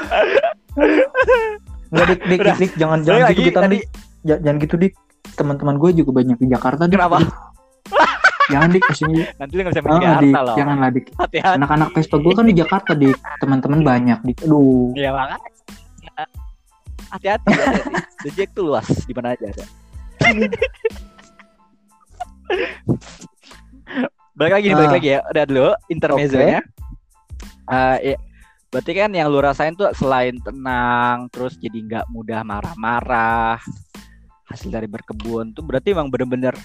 [1.89, 3.85] Nggak dik dik dik, dik jangan jangan gitu kita tadi dik
[4.27, 4.95] Ja- jangan gitu dik.
[5.39, 6.99] Teman-teman gue juga banyak di Jakarta dik.
[6.99, 7.19] Kenapa?
[8.53, 9.23] jangan dik ke sini.
[9.39, 10.57] Nanti lu nggak bisa Ah, main dik Jakarta loh.
[10.59, 11.07] Janganlah dik.
[11.15, 11.57] Hati-hati.
[11.59, 13.17] Anak-anak Vespa gue kan di Jakarta dik.
[13.39, 14.39] Teman-teman banyak dik.
[14.47, 14.93] Aduh.
[14.99, 15.49] Ya makanya.
[17.09, 17.93] Hati-hati hati-hati.
[18.27, 18.87] The Jack tuh luas.
[19.07, 19.65] Di mana aja ada
[24.33, 24.97] balik lagi nih balik Ah.
[24.97, 25.21] lagi ya.
[25.27, 26.61] Udah dulu intermezzonya.
[27.69, 28.17] Eh, ya,
[28.69, 33.61] berarti kan yang lu rasain tuh selain tenang terus jadi nggak mudah marah-marah
[34.45, 36.57] hasil dari berkebun tuh berarti emang bener-bener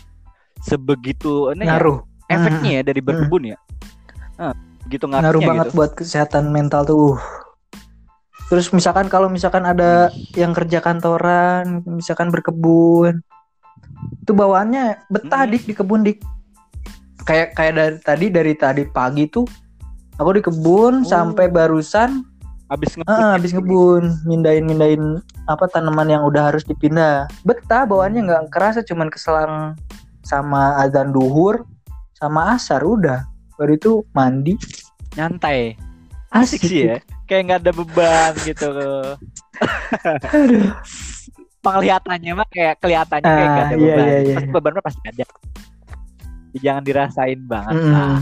[0.59, 1.99] sebegitu ini ya, ngaruh.
[2.31, 3.57] efeknya ya dari berkebun ya?
[4.39, 4.55] Nah,
[4.88, 5.75] gitu ngaruhnya ngaruh banget gitu.
[5.75, 7.19] buat kesehatan mental tuh.
[8.47, 13.19] Terus misalkan kalau misalkan ada yang kerja kantoran, misalkan berkebun,
[14.21, 15.51] itu bawaannya betah Hmm.
[15.51, 16.19] dik di kebun dik.
[17.23, 19.47] Kayak kayak dari tadi dari tadi pagi tuh
[20.15, 21.07] aku di kebun Oh.
[21.07, 22.21] sampai barusan
[22.67, 27.29] habis ngebut ah, habis ngebun, mindain mindain apa tanaman yang udah harus dipindah.
[27.43, 29.77] Betah bawaannya nggak kerasa cuman keselang
[30.21, 31.63] sama azan duhur
[32.13, 33.23] sama asar udah.
[33.53, 34.57] Baru itu mandi.
[35.13, 35.77] nyantai
[36.33, 36.97] asik sih ya
[37.29, 38.65] kayak nggak ada beban gitu
[40.33, 40.73] Aduh.
[41.62, 44.36] penglihatannya mah kayak kelihatannya kayak nggak ada Ah, iya, beban iya, iya.
[44.36, 45.23] pasti beban mah pasti ada
[46.61, 47.91] jangan dirasain banget Mm.
[47.93, 48.19] lah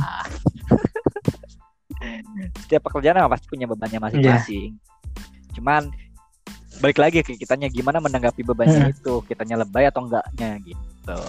[2.66, 4.74] setiap pekerjaan emang pasti punya bebannya masing-masing.
[5.54, 5.92] Cuman
[6.82, 8.94] balik lagi ke kitanya gimana menanggapi bebannya Mm.
[8.98, 9.14] itu?
[9.30, 11.22] Kitanya lebay atau enggaknya gitu.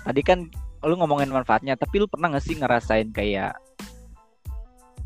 [0.00, 0.48] Tadi kan
[0.80, 3.52] lu ngomongin manfaatnya tapi lu pernah gak sih ngerasain kayak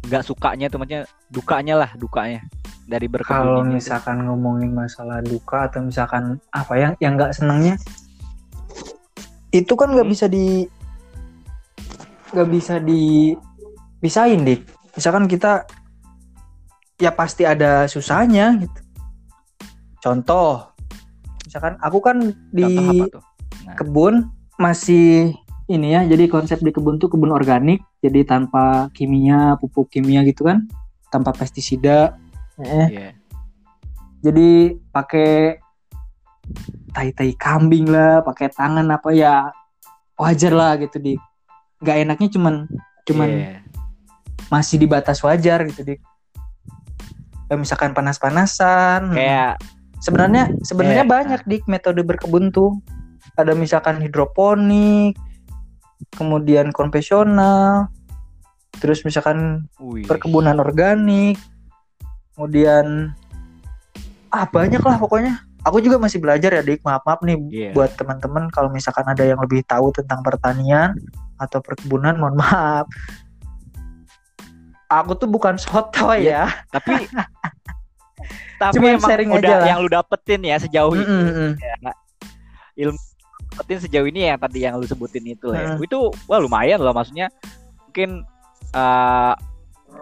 [0.06, 0.78] nggak sukanya tuh?
[0.80, 2.40] Maksudnya dukanya lah dukanya
[2.84, 7.74] dari berkebun Kalau misalkan ngomongin masalah duka atau misalkan apa yang yang nggak senangnya,
[9.54, 10.14] itu kan nggak Hmm.
[10.14, 10.66] bisa di
[12.34, 14.66] nggak bisa dipisahin dik.
[14.98, 15.70] Misalkan kita
[16.98, 18.80] ya pasti ada susahnya gitu.
[20.02, 20.74] Contoh,
[21.46, 22.66] misalkan aku kan di
[23.06, 23.22] tuh
[23.78, 25.32] kebun masih
[25.64, 30.44] ini ya jadi konsep di kebun tuh kebun organik jadi tanpa kimia pupuk kimia gitu
[30.44, 30.68] kan
[31.08, 32.20] tanpa pestisida
[32.60, 33.10] eh, Iya.
[34.20, 35.58] jadi pakai
[36.94, 39.50] tai tai kambing lah pakai tangan apa ya
[40.14, 41.18] wajar lah gitu di
[41.82, 42.54] nggak enaknya cuman
[43.04, 43.58] cuman Iya.
[44.48, 45.94] masih di batas wajar gitu di
[47.54, 49.60] misalkan panas-panasan kayak
[50.00, 51.12] sebenarnya sebenarnya Iya.
[51.12, 52.78] banyak dik metode berkebun tuh
[53.34, 55.18] ada misalkan hidroponik
[56.14, 57.90] kemudian konvensional
[58.78, 60.06] terus misalkan wih.
[60.06, 61.38] perkebunan organik
[62.34, 63.14] kemudian
[64.34, 67.70] ah banyak lah pokoknya aku juga masih belajar ya dik maaf maaf nih Iya.
[67.72, 70.92] buat teman-teman kalau misalkan ada yang lebih tahu tentang pertanian
[71.36, 72.84] atau perkebunan mohon maaf
[74.86, 76.44] aku tuh bukan soto Iya.
[76.46, 76.92] ya tapi
[78.54, 79.66] tapi Cuman emang sharing udah aja lah.
[79.66, 81.92] yang lu dapetin ya sejauh ini Mm, mm, ya.
[82.78, 83.00] ilmu
[83.50, 85.74] dapetin sejauh ini yang tadi yang lu sebutin itu ya.
[85.74, 85.82] Mm.
[85.82, 87.28] itu wah lumayan loh maksudnya
[87.82, 88.22] mungkin
[88.70, 89.34] eh,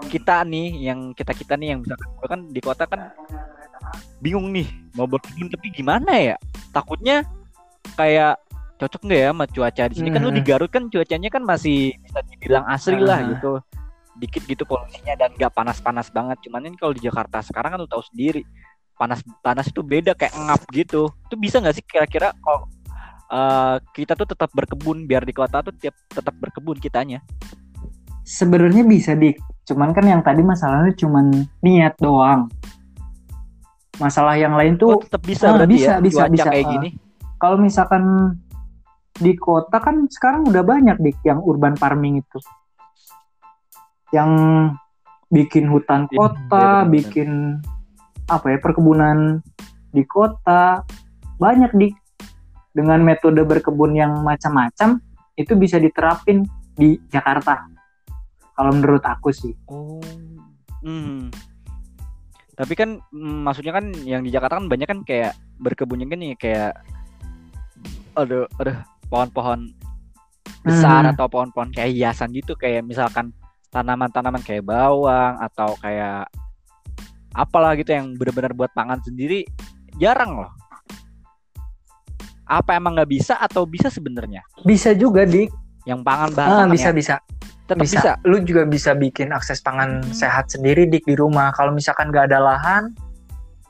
[0.09, 3.01] kita nih yang kita kita nih yang misalkan gua kan di kota kan
[4.19, 6.37] bingung nih mau berkebun tapi gimana ya?
[6.71, 7.25] Takutnya
[7.95, 8.41] kayak
[8.77, 9.83] cocok nggak ya sama cuaca?
[9.89, 10.49] Di sini kan lu di Mhm.
[10.49, 13.29] Garut kan cuacanya kan masih bisa dibilang asri lah Ah.
[13.35, 13.53] gitu.
[14.13, 16.37] Dikit gitu polusinya dan nggak panas-panas banget.
[16.45, 18.45] Cuman ini kalau di Jakarta sekarang kan lu tahu sendiri
[18.93, 21.09] panas panas itu beda kayak ngap gitu.
[21.27, 22.69] Itu bisa nggak sih kira-kira kalau
[23.33, 27.25] eh, kita tuh tetap berkebun biar di kota tuh tiap tetap berkebun kitanya?
[28.23, 29.41] Sebenarnya bisa dik.
[29.65, 32.51] Cuman kan yang tadi masalahnya cuman niat doang
[34.03, 36.51] masalah yang lain tuh tuh tetap bisa ah, bisa, ya bisa, bisa.
[36.51, 36.71] kayak Ah.
[36.75, 36.89] gini
[37.39, 38.03] kalau misalkan
[39.15, 42.39] di kota kan sekarang udah banyak dik yang urban farming itu
[44.11, 44.31] yang
[45.33, 46.37] bikin hutan Iya, kota
[46.85, 46.91] benar-benar.
[46.93, 47.31] bikin
[48.29, 49.19] apa ya perkebunan
[49.93, 50.83] di kota
[51.39, 51.95] banyak dik
[52.73, 55.01] dengan metode berkebun yang macam-macam
[55.37, 57.69] itu bisa diterapin di Jakarta
[58.53, 60.01] kalau menurut aku sih Oh.
[60.83, 61.31] Hmm.
[62.53, 66.77] Tapi kan mm, maksudnya kan yang di Jakarta kan banyak kan kayak berkebunnya nih kayak
[68.13, 68.73] ada ada
[69.09, 69.73] pohon-pohon
[70.63, 71.13] besar Hmm.
[71.17, 73.33] atau pohon-pohon kayak hiasan gitu kayak misalkan
[73.73, 76.29] tanaman-tanaman kayak bawang atau kayak
[77.33, 79.49] apalah gitu yang benar-benar buat pangan sendiri
[79.97, 80.53] jarang loh.
[82.45, 84.45] Apa emang nggak bisa atau bisa sebenarnya?
[84.63, 85.49] bisa juga dik
[85.83, 86.95] Yang pangan bahan ah, bisa ya?
[86.95, 87.15] bisa
[87.75, 87.99] tetap bisa.
[87.99, 88.13] bisa.
[88.23, 91.51] Lu juga bisa bikin akses pangan sehat sendiri dik di rumah.
[91.53, 92.93] Kalau misalkan nggak ada lahan,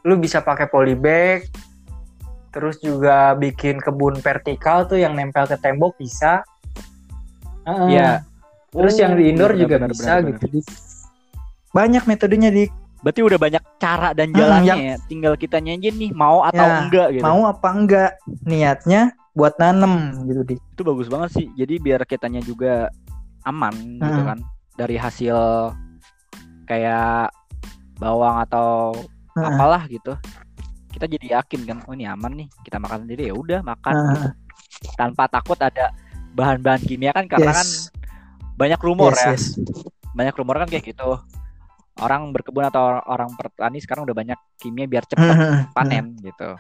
[0.03, 1.47] lu bisa pakai polybag.
[2.53, 6.45] Terus juga bikin kebun vertikal tuh yang nempel ke tembok bisa.
[7.65, 7.89] Heeh.
[7.97, 8.11] Iya.
[8.73, 10.29] Terus Oh, yang di indoor benar, juga benar, bisa benar.
[10.37, 10.67] gitu dik.
[11.73, 12.71] Banyak metodenya dik.
[13.03, 14.97] Berarti udah banyak cara dan Hmm, jalannya yang- ya.
[15.11, 17.25] Tinggal kita aja nih mau atau Ya, enggak gitu.
[17.25, 18.11] Mau apa enggak
[18.45, 19.01] niatnya
[19.33, 20.61] buat nanem gitu dik.
[20.77, 21.47] Itu bagus banget sih.
[21.57, 22.93] Jadi biar kitanya juga
[23.43, 24.29] aman gitu Hmm.
[24.29, 24.39] kan
[24.75, 25.37] dari hasil
[26.65, 27.29] kayak
[27.97, 28.97] bawang atau
[29.35, 29.47] Heeh.
[29.47, 30.13] apalah gitu.
[30.93, 32.49] Kita jadi yakin kan, oh ini aman nih.
[32.63, 34.11] Kita makan sendiri ya udah makan Heeh.
[34.13, 34.29] gitu.
[34.99, 35.95] tanpa takut ada
[36.35, 37.93] bahan-bahan kimia kan karena kan Yes.
[38.57, 39.31] banyak rumor Yes, ya.
[39.31, 39.45] yes.
[40.13, 41.23] Banyak rumor kan kayak gitu.
[41.97, 45.59] Orang berkebun atau orang petani sekarang udah banyak kimia biar cepat Heeh.
[45.71, 46.59] panen gitu.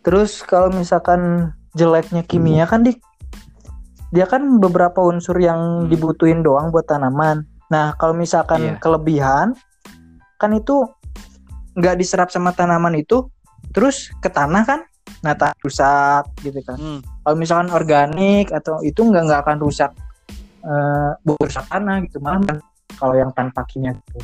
[0.00, 3.00] Terus kalau misalkan jeleknya kimia kan dik,
[4.14, 5.90] dia kan beberapa unsur yang Hmm.
[5.90, 7.42] dibutuhin doang buat tanaman.
[7.66, 8.74] Nah kalau misalkan Iya.
[8.78, 9.58] kelebihan,
[10.38, 10.86] kan itu
[11.74, 13.26] nggak diserap sama tanaman itu,
[13.74, 14.80] terus ke tanah kan,
[15.26, 16.78] nah tanah rusak gitu kan.
[16.78, 17.00] Hmm.
[17.02, 19.90] Kalau misalkan organik atau itu nggak nggak akan rusak,
[20.62, 22.62] eh buat rusak tanah gitu malah kan
[22.94, 24.22] kalau yang tanpa kimia gitu.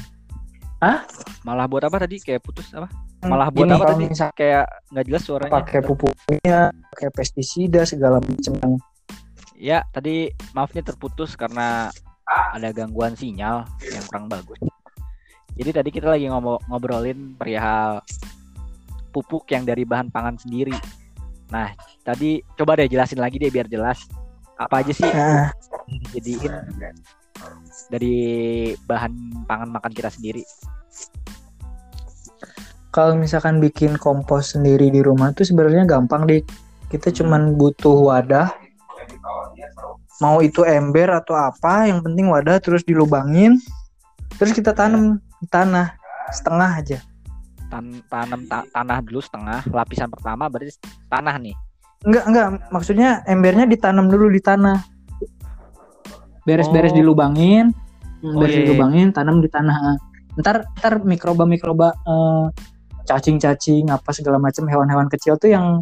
[1.42, 2.88] Malah buat apa tadi kayak putus apa?
[3.20, 4.04] Hmm, Malah buat Gini, apa tadi?
[4.08, 5.52] misalkan Kayak nggak jelas suaranya.
[5.60, 6.60] pakai pupuk kimia,
[6.94, 8.74] pakai pestisida segala macam yang
[9.60, 11.92] Ya, tadi maafnya terputus karena
[12.56, 14.56] ada gangguan sinyal yang kurang bagus.
[15.52, 18.00] Jadi tadi kita lagi ngobrolin perihal
[19.12, 20.72] pupuk yang dari bahan pangan sendiri.
[21.52, 24.08] Nah, tadi coba deh jelasin lagi deh biar jelas
[24.56, 25.52] apa aja sih yang
[26.08, 26.52] dijadiin
[27.92, 28.16] dari
[28.88, 30.44] bahan pangan makan kita sendiri.
[32.90, 36.44] kalau misalkan bikin kompos sendiri di rumah tuh sebenarnya gampang dik
[36.90, 38.50] kita cuman butuh wadah
[40.20, 43.56] mau itu ember atau apa yang penting wadah terus dilubangin
[44.36, 45.96] terus kita tanam di tanah
[46.30, 46.98] setengah aja
[47.70, 50.74] Tan tanam ta- tanah dulu setengah, lapisan pertama berarti
[51.06, 51.54] tanah nih.
[52.02, 54.82] enggak enggak maksudnya embernya ditanam dulu di tanah
[56.42, 56.98] beres-beres Oh.
[56.98, 57.70] dilubangin
[58.20, 58.66] Oh, beres iya, iya.
[58.68, 59.96] dilubangin tanam di tanah
[60.36, 61.92] ntar ntar mikroba mikroba
[63.04, 65.80] cacing-cacing apa segala macam hewan-hewan kecil tuh yang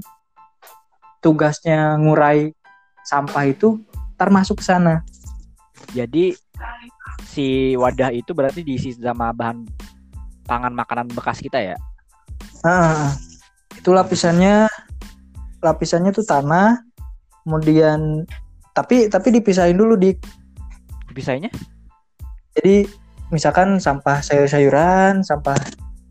[1.18, 2.52] tugasnya ngurai
[3.02, 3.80] sampah itu
[4.18, 5.06] ntar masuk ke sana
[5.94, 6.34] Jadi
[7.22, 9.62] si wadah itu berarti diisi sama bahan
[10.44, 11.76] pangan makanan bekas kita ya.
[12.66, 13.14] Ah,
[13.78, 14.66] itu lapisannya
[15.62, 16.82] lapisannya tuh tanah
[17.46, 18.26] kemudian
[18.74, 20.18] tapi tapi dipisahin dulu dik
[21.14, 21.50] Bisanya?
[22.54, 22.86] jadi
[23.34, 25.58] misalkan sampah sayur-sayuran sampah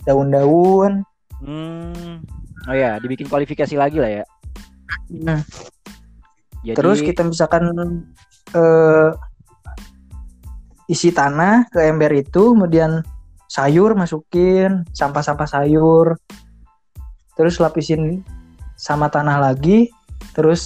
[0.04, 1.04] daun-daun
[1.38, 2.26] Hmm.
[2.66, 4.26] Oh ya, dibikin kualifikasi lagi lah ya.
[5.14, 5.40] nah,
[6.68, 7.64] Jadi, terus kita misalkan
[8.52, 9.10] eh,
[10.88, 13.04] isi tanah ke ember itu kemudian
[13.48, 16.20] sayur masukin sampah-sampah sayur
[17.40, 18.24] terus lapisin
[18.76, 19.88] sama tanah lagi
[20.36, 20.64] terus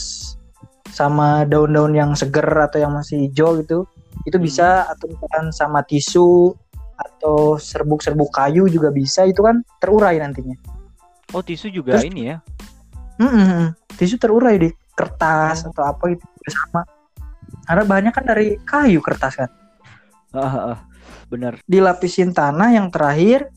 [0.91, 3.85] sama daun-daun yang seger atau yang masih hijau gitu
[4.27, 4.45] itu Hmm.
[4.45, 6.53] bisa atau misalkan sama tisu
[6.97, 10.53] atau serbuk-serbuk kayu juga bisa itu kan terurai nantinya
[11.33, 12.37] oh tisu juga Terus- ini ya.
[13.21, 13.73] Mm-mm.
[13.97, 14.69] tisu terurai di
[15.01, 15.69] kertas Oh.
[15.69, 16.81] atau apa gitu juga sama
[17.63, 19.49] karena bahannya kan dari kayu kertas kan
[20.31, 20.79] Ah, ah, ah.
[21.27, 21.59] Bener.
[21.65, 23.49] dilapisin tanah yang terakhir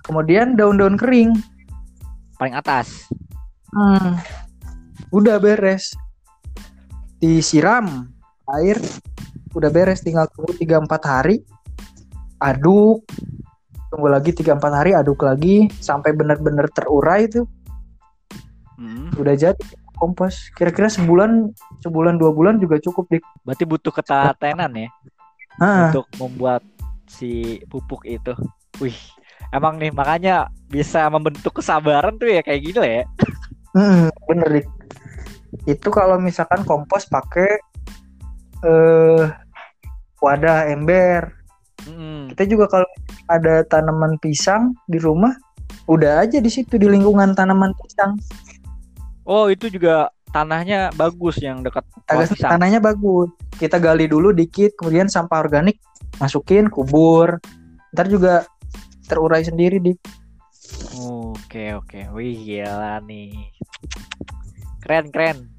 [0.00, 1.34] kemudian daun-daun kering
[2.34, 3.06] Paling atas.
[3.70, 4.18] Hmm.
[5.08, 5.94] udah beres
[7.16, 8.10] disiram
[8.50, 8.74] air
[9.52, 11.36] udah beres tinggal tunggu 3-4 hari
[12.38, 13.06] aduk
[13.88, 17.46] tunggu lagi 3-4 hari aduk lagi sampai benar-benar terurai itu
[18.74, 19.14] Hmm.
[19.14, 19.62] udah jadi
[20.02, 20.50] kompos.
[20.58, 23.22] Kira-kira sebulan sebulan dua bulan juga cukup dik.
[23.46, 24.88] Berarti butuh ketelatenan ya?
[25.62, 26.66] Ah, untuk membuat
[27.06, 28.34] si pupuk itu.
[28.82, 28.98] Wih,
[29.54, 33.04] emang nih makanya bisa membentuk kesabaran tuh ya kayak gini lah ya.
[33.78, 34.66] mm, bener dik.
[35.70, 37.62] Itu kalau misalkan kompos pakai
[38.66, 39.24] eh
[40.18, 41.38] wadah ember.
[41.82, 42.30] Hmm.
[42.30, 42.86] kita juga kalau
[43.26, 45.34] ada tanaman pisang di rumah
[45.90, 48.14] udah aja di situ di lingkungan tanaman pisang
[49.22, 52.56] Oh itu juga tanahnya bagus yang dekat pisang.
[52.56, 53.28] tanahnya bagus
[53.60, 55.76] kita gali dulu dikit kemudian sampah organik
[56.16, 57.36] masukin kubur
[57.92, 58.48] ntar juga
[59.04, 59.92] terurai sendiri di
[61.02, 63.52] Oke oke, wih gila nih,
[64.80, 65.52] keren keren,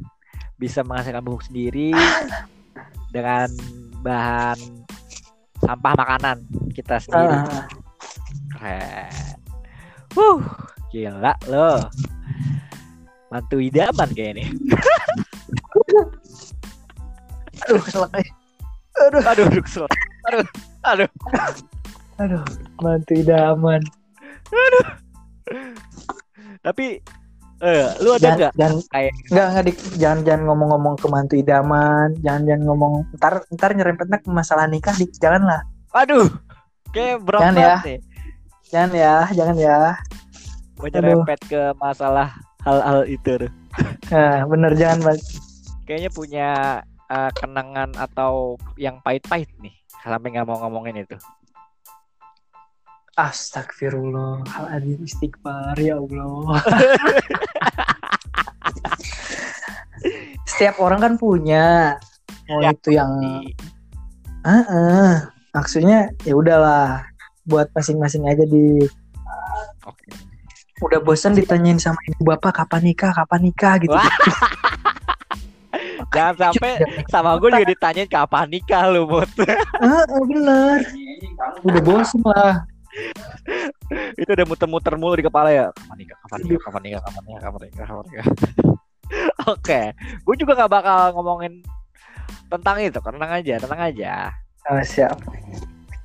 [0.57, 1.93] bisa menghasilkan pupuk sendiri
[3.15, 3.49] dengan
[4.01, 4.57] bahan
[5.61, 6.37] sampah makanan
[6.73, 7.35] kita sendiri.
[7.35, 7.65] Ah,
[8.57, 9.37] Keren.
[10.17, 10.41] Wuh,
[10.89, 11.87] gila loh.
[13.33, 14.45] Mantu idaman kayaknya.
[17.63, 18.27] aduh kesel eh.
[19.07, 19.85] aduh Aduh, aduh, kesel.
[20.29, 20.45] aduh,
[20.85, 21.09] aduh.
[22.21, 22.43] aduh
[22.77, 23.81] mantu idaman
[26.63, 27.01] Tapi,
[27.59, 32.13] eh, lu ada nggak jangan kayak nggak nggak dik jangan jangan ngomong-ngomong ke mantu idaman
[32.21, 35.61] jangan jangan ngomong ntar ntar nyerempetnya ke masalah nikah dik jangan lah
[35.93, 36.25] Aduh,
[36.89, 37.75] kayak berat Jangan ya.
[37.85, 37.99] nih.
[38.69, 39.77] jangan ya jangan ya
[40.81, 43.47] Menyerempet ke masalah hal-hal itu.
[44.11, 45.21] nah, bener jangan Mas.
[45.83, 46.49] Kayaknya punya
[47.11, 49.75] eh, kenangan atau yang pahit-pahit nih.
[50.03, 51.15] Sampai nggak mau ngomongin itu.
[53.13, 56.59] Astagfirullahaladzim istighfar ya Allah.
[60.49, 61.95] Setiap orang kan punya
[62.49, 63.55] mau Ya, itu yang Di-
[64.43, 65.23] Heeh.
[65.55, 67.07] maksudnya ya udahlah
[67.47, 68.83] buat masing-masing aja di.
[70.83, 73.95] Udah bosan ditanyain sama ibu bapak kapan nikah kapan nikah gitu.
[76.13, 76.77] Jangan sampai
[77.09, 79.25] sama gue juga ditanyain kapan nikah lu, Mut.
[79.33, 80.79] Heeh, bener.
[81.65, 82.55] Udah bosan lah.
[84.13, 85.73] itu udah muter-muter mulu di kepala ya.
[85.73, 88.27] Kapan nikah, kapan nikah, kapan nikah, kapan nikah, kapan nikah, kapan nikah.
[89.53, 91.65] Oke, gue juga gak bakal ngomongin
[92.49, 94.13] tentang itu, tenang aja, tenang aja.
[94.69, 95.17] Oh, siap.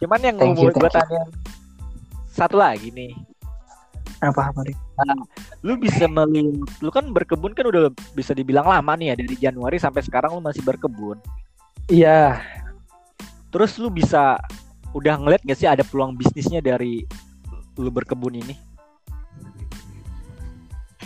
[0.01, 1.23] Cuman yang gue tanya
[2.33, 3.12] satu lagi nih,
[4.18, 4.76] Apa apa Dik?
[5.62, 9.78] lu bisa melihat, lu kan berkebun kan udah bisa dibilang lama nih ya dari Januari
[9.78, 11.22] sampai sekarang lu masih berkebun.
[11.87, 12.42] Iya.
[13.54, 14.37] Terus lu bisa
[14.90, 17.07] udah ngeliat gak sih ada peluang bisnisnya dari
[17.78, 18.54] lu berkebun ini?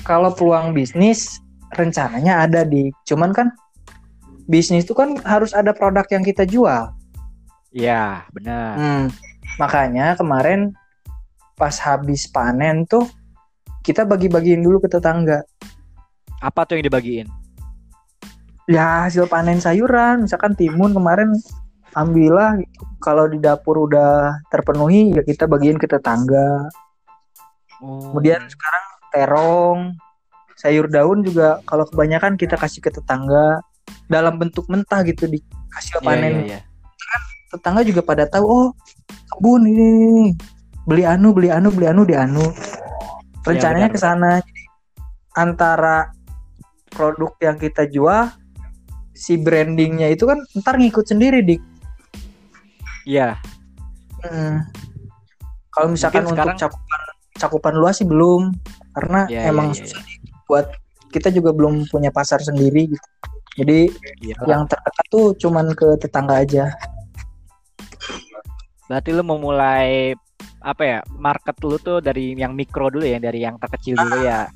[0.03, 1.38] Kalau peluang bisnis
[1.77, 2.88] rencananya ada di.
[3.05, 3.53] Cuman kan
[4.48, 6.90] bisnis itu kan harus ada produk yang kita jual.
[7.72, 8.73] Iya, benar.
[8.77, 9.04] Hmm,
[9.56, 10.77] makanya kemarin
[11.57, 13.07] pas habis panen tuh
[13.83, 15.42] kita bagi-bagiin dulu ke tetangga.
[16.38, 17.29] Apa tuh yang dibagiin?
[18.71, 21.35] Ya hasil panen sayuran, misalkan timun kemarin
[21.98, 22.63] ambillah.
[23.03, 26.71] Kalau di dapur udah terpenuhi ya kita bagiin ke tetangga.
[27.83, 28.15] Oh.
[28.15, 29.81] Kemudian sekarang terong,
[30.55, 33.59] sayur daun juga kalau kebanyakan kita kasih ke tetangga
[34.07, 35.42] dalam bentuk mentah gitu di
[35.75, 36.33] hasil Iya, panen.
[36.46, 36.61] iya, iya.
[37.50, 38.69] Tetangga juga pada tahu oh
[39.35, 40.38] kebun ini.
[40.89, 42.43] Beli anu beli anu beli anu di anu.
[43.43, 44.33] Rencananya benar, ke sana.
[45.35, 46.13] Antara
[46.93, 48.29] produk yang kita jual
[49.13, 51.63] si brandingnya itu kan ntar ngikut sendiri dik.
[53.03, 53.35] Iya,
[54.23, 54.63] Hmm.
[55.75, 57.01] Kalau misalkan Mungkin untuk sekarang- cakupan
[57.35, 58.55] cakupan luas sih belum
[58.95, 60.03] karena Iya, emang iya, iya, susah
[60.47, 60.67] buat
[61.11, 63.09] kita juga belum punya pasar sendiri gitu.
[63.59, 63.91] Jadi
[64.23, 64.39] Iya.
[64.47, 66.71] yang terdekat tuh cuman ke tetangga aja.
[68.87, 70.15] Berarti lu mau mulai
[70.63, 70.98] apa ya?
[71.19, 74.46] Market lu tuh dari yang mikro dulu ya, dari yang terkecil dulu ya.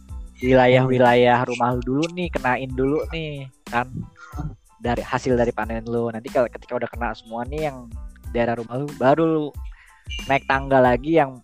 [0.41, 3.89] Wilayah-wilayah rumah lu dulu nih, kenain dulu nih kan.
[4.81, 6.09] Dari hasil dari panen lu.
[6.13, 7.89] Nanti kalau ketika udah kena semua nih yang
[8.31, 9.45] daerah rumah lu baru lu
[10.29, 11.41] naik tangga lagi yang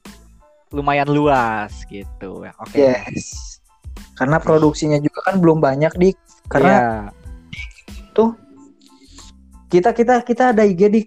[0.71, 2.45] lumayan luas gitu.
[2.45, 2.53] ya.
[2.63, 2.79] Oke.
[2.79, 3.59] Yes.
[4.15, 6.17] Karena produksinya juga kan belum banyak dik.
[6.53, 7.09] Karena
[8.13, 8.29] Iya.
[9.73, 11.07] kita kita kita ada IG dik.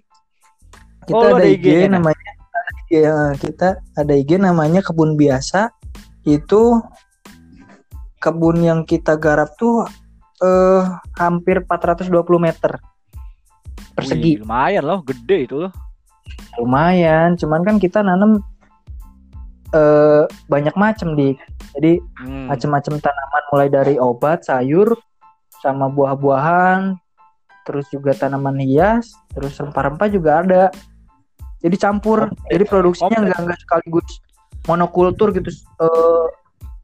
[1.06, 2.02] Kita Oh, ada ada IG, Nak?
[2.02, 2.30] namanya.
[2.86, 5.74] Ya kita ada IG namanya kebun biasa.
[6.22, 6.82] Itu
[8.22, 9.86] kebun yang kita garap tuh
[10.42, 10.82] eh
[11.16, 12.78] hampir 420 meter
[13.96, 14.36] persegi.
[14.36, 15.72] Wih, lumayan loh, gede itu loh.
[16.60, 18.38] Lumayan, cuman kan kita nanam
[19.72, 21.40] eh banyak macam dik.
[21.76, 22.48] Jadi Hmm.
[22.48, 24.96] macam-macam tanaman mulai dari obat, sayur,
[25.60, 26.96] sama buah-buahan,
[27.68, 30.64] terus juga tanaman hias, terus rempah-rempah juga ada.
[31.66, 32.30] Jadi campur.
[32.30, 32.50] Komplit.
[32.54, 34.08] Jadi produksinya nggak nggak sekaligus
[34.70, 35.50] monokultur gitu.
[35.82, 36.26] eh,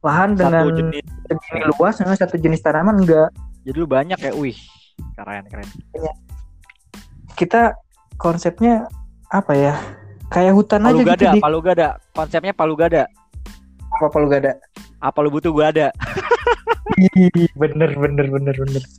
[0.03, 1.05] lahan dengan Satu jenis.
[1.31, 3.31] segini luas dengan satu jenis tanaman enggak.
[3.63, 4.59] Jadi lu banyak ya, wih.
[5.15, 5.69] Keren, keren.
[7.39, 7.79] Kita
[8.19, 8.91] konsepnya
[9.31, 9.75] apa ya?
[10.33, 11.89] Kayak hutan Palu aja gada, gitu palu gada.
[12.17, 13.05] Konsepnya palu gada.
[13.93, 14.57] apa palu gada.
[15.05, 15.93] Apa lu butuh gua ada.
[17.55, 18.83] Bener bener bener bener.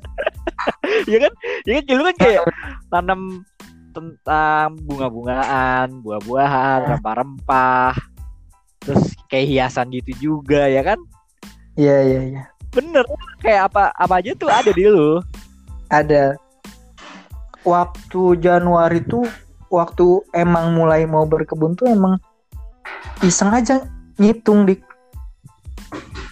[1.10, 1.34] Iya kan?
[1.68, 2.42] Iya kan lu kan kayak
[2.88, 3.20] tanam
[3.94, 7.94] tentang bunga-bungaan, buah-buahan, rempah-rempah.
[8.84, 11.00] Terus kayak hiasan gitu juga ya kan?
[11.80, 12.44] Iya iya iya.
[12.74, 13.06] Bener.
[13.40, 15.22] Kayak apa apa aja tuh ada di lu.
[15.94, 16.34] ada
[17.62, 19.30] waktu Januari tuh
[19.70, 22.18] waktu emang mulai mau berkebun tuh emang
[23.22, 23.86] iseng aja
[24.18, 24.82] ngitung di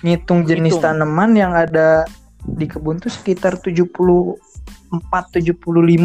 [0.02, 0.82] ngitung jenis Ngitung.
[0.82, 2.10] tanaman yang ada
[2.42, 4.42] di kebun tuh sekitar 74
[4.98, 5.46] 75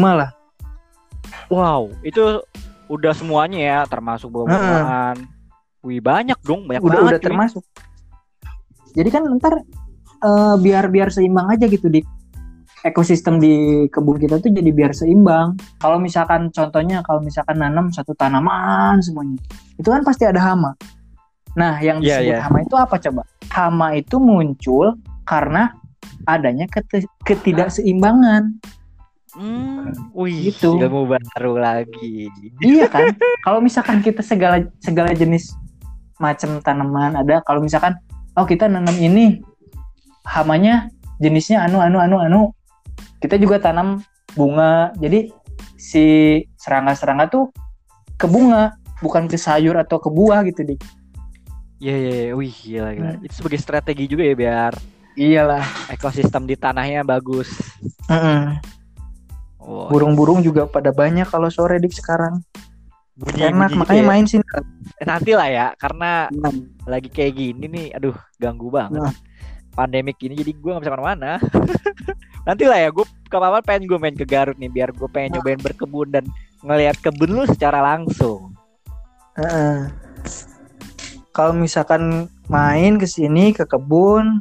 [0.05, 0.36] lah.
[1.47, 2.43] Wow, itu
[2.87, 5.17] udah semuanya ya, termasuk buah-buahan.
[5.83, 7.11] Wih, banyak dong, banyak udah banget.
[7.11, 7.27] udah cuy.
[7.27, 7.63] termasuk.
[8.97, 9.53] Jadi kan ntar
[10.23, 12.01] eh, biar biar seimbang aja gitu di
[12.85, 15.55] ekosistem di kebun kita tuh jadi biar seimbang.
[15.79, 19.37] Kalau misalkan contohnya kalau misalkan nanam satu tanaman semuanya,
[19.77, 20.73] itu kan pasti ada hama.
[21.57, 22.39] Nah, yang Iya, disebut iya.
[22.45, 23.21] hama itu apa coba?
[23.49, 24.93] Hama itu muncul
[25.25, 25.73] karena
[26.29, 28.61] adanya keti- ketidakseimbangan.
[29.37, 30.81] Hmm, wih, Gitu.
[30.81, 32.25] ilmu baru lagi.
[32.65, 33.13] iya kan?
[33.45, 35.53] Kalau misalkan kita segala segala jenis
[36.17, 37.93] macam tanaman ada, kalau misalkan
[38.33, 39.37] oh kita nanam ini
[40.25, 40.89] hamanya
[41.21, 42.41] jenisnya anu anu anu anu,
[43.21, 44.01] kita juga tanam
[44.33, 44.89] bunga.
[44.97, 45.29] Jadi
[45.77, 46.05] si
[46.57, 47.53] serangga-serangga tuh
[48.17, 48.73] ke bunga,
[49.05, 50.81] bukan ke sayur atau ke buah gitu dik.
[51.77, 52.33] Iya, iya, iya.
[52.33, 53.11] wih, gila, gila.
[53.13, 53.25] Hmm.
[53.29, 54.73] Itu sebagai strategi juga ya biar
[55.13, 55.93] Iyalah.
[55.93, 57.53] ekosistem di tanahnya bagus.
[59.67, 62.39] Oh, Burung-burung juga pada banyak kalau sore dik sekarang.
[63.19, 64.07] bunyi, Enak bunyi makanya ya.
[64.07, 64.45] main sini.
[65.01, 66.31] Eh, Nanti lah ya, karena
[66.87, 69.11] lagi kayak gini nih, aduh, ganggu banget.
[69.11, 69.15] Nah.
[69.75, 71.31] Pandemik ini jadi gue gak bisa ke mana-mana.
[72.47, 75.59] Nanti lah ya, gue kapan pengen gue main ke Garut nih, biar gue pengen nyobain
[75.59, 76.23] berkebun dan
[76.63, 78.55] ngelihat kebun lu secara langsung.
[79.35, 79.91] Heeh.
[81.35, 84.39] Kalau misalkan main ke sini ke kebun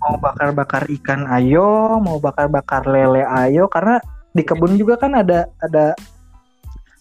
[0.00, 4.00] mau bakar-bakar ikan ayo, mau bakar-bakar lele ayo karena
[4.30, 5.94] di kebun juga kan ada ada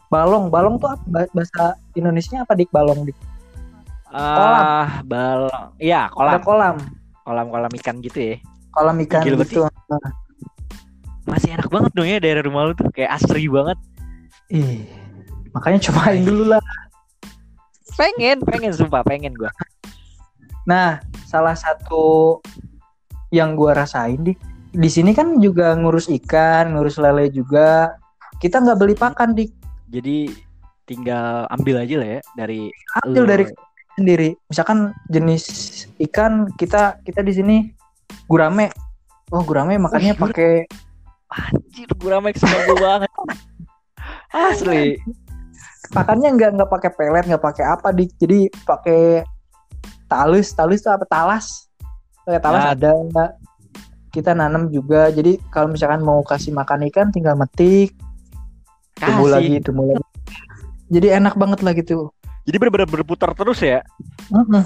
[0.09, 0.49] balong.
[0.49, 3.17] Balong tuh apa Ba- bahasa Indonesia apa dik balong dik?
[4.09, 5.77] Ah, balong.
[5.77, 6.41] Iya, Ada kolam.
[6.41, 6.75] kolam.
[7.29, 8.35] Kolam-kolam ikan gitu ya.
[8.73, 9.69] Kolam ikan Gila, gitu.
[11.29, 13.77] Masih enak banget dong ya daerah rumah lu tuh, kayak asri banget.
[14.49, 14.89] Ih.
[15.53, 16.63] Makanya cobain dulu lah.
[17.93, 19.51] Pengen, pengen sumpah, pengen gue.
[20.65, 22.37] Nah, salah satu
[23.29, 24.33] yang gua rasain di
[24.69, 27.97] di sini kan juga ngurus ikan, ngurus lele juga.
[28.37, 29.51] Kita nggak beli pakan dik,
[29.89, 30.31] Jadi
[30.85, 32.69] tinggal ambil aja lah ya dari
[33.03, 33.29] ambil lu.
[33.29, 33.43] dari
[33.93, 34.29] sendiri.
[34.47, 35.43] Misalkan jenis
[35.99, 37.55] ikan kita kita di sini
[38.25, 38.69] gurame.
[39.29, 40.51] Oh gurame makannya Wih, pakai
[41.29, 43.11] anjir gurame gue banget.
[44.31, 44.97] Asli.
[45.89, 48.13] pakannya nggak nggak pakai pelet nggak pakai apa dik.
[48.17, 49.25] Jadi pakai
[50.05, 51.67] talus talus itu apa talas.
[52.23, 52.73] Pakai talas Nah.
[52.77, 52.93] ada.
[54.09, 55.09] Kita nanam juga.
[55.09, 57.93] Jadi kalau misalkan mau kasih makan ikan tinggal metik,
[58.97, 59.33] tumbuh Kasih.
[59.37, 60.05] lagi tumbuh lagi.
[60.89, 62.09] Jadi enak banget lah gitu.
[62.43, 63.85] Jadi benar-benar berputar terus ya.
[64.33, 64.65] Mm-mm.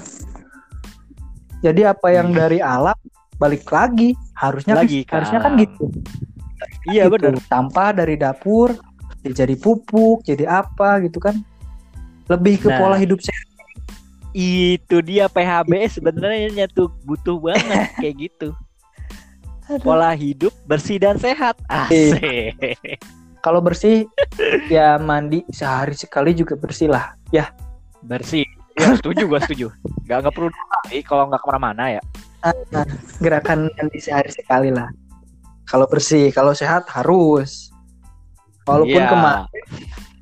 [1.60, 2.36] Jadi apa yang Ih.
[2.36, 2.96] dari alam
[3.36, 5.88] balik lagi harusnya Lagi kan, harusnya kan gitu.
[6.88, 7.12] Iya Gitu.
[7.16, 7.32] benar.
[7.44, 8.72] Sampah dari dapur
[9.24, 11.40] jadi pupuk, jadi apa gitu kan.
[12.28, 12.80] Lebih ke Nah.
[12.80, 13.44] pola hidup sehat.
[14.32, 17.60] Itu dia PHBS sebenarnya tuh butuh banget
[18.00, 18.48] kayak gitu.
[19.80, 21.56] Pola hidup bersih dan sehat.
[21.68, 22.78] Asik.
[23.40, 24.08] Kalau bersih
[24.72, 27.12] ya mandi sehari sekali juga bersih lah.
[27.28, 27.52] Ya
[28.04, 28.44] Bersih.
[28.76, 29.72] Ya setuju gua setuju.
[30.04, 32.02] Gak nggak perlu kali kalau nggak ke mana-mana ya.
[33.24, 34.88] gerakan mandi sehari sekali lah.
[35.64, 37.72] Kalau bersih, kalau sehat harus.
[38.68, 39.08] Walaupun Iya.
[39.08, 39.44] kemarin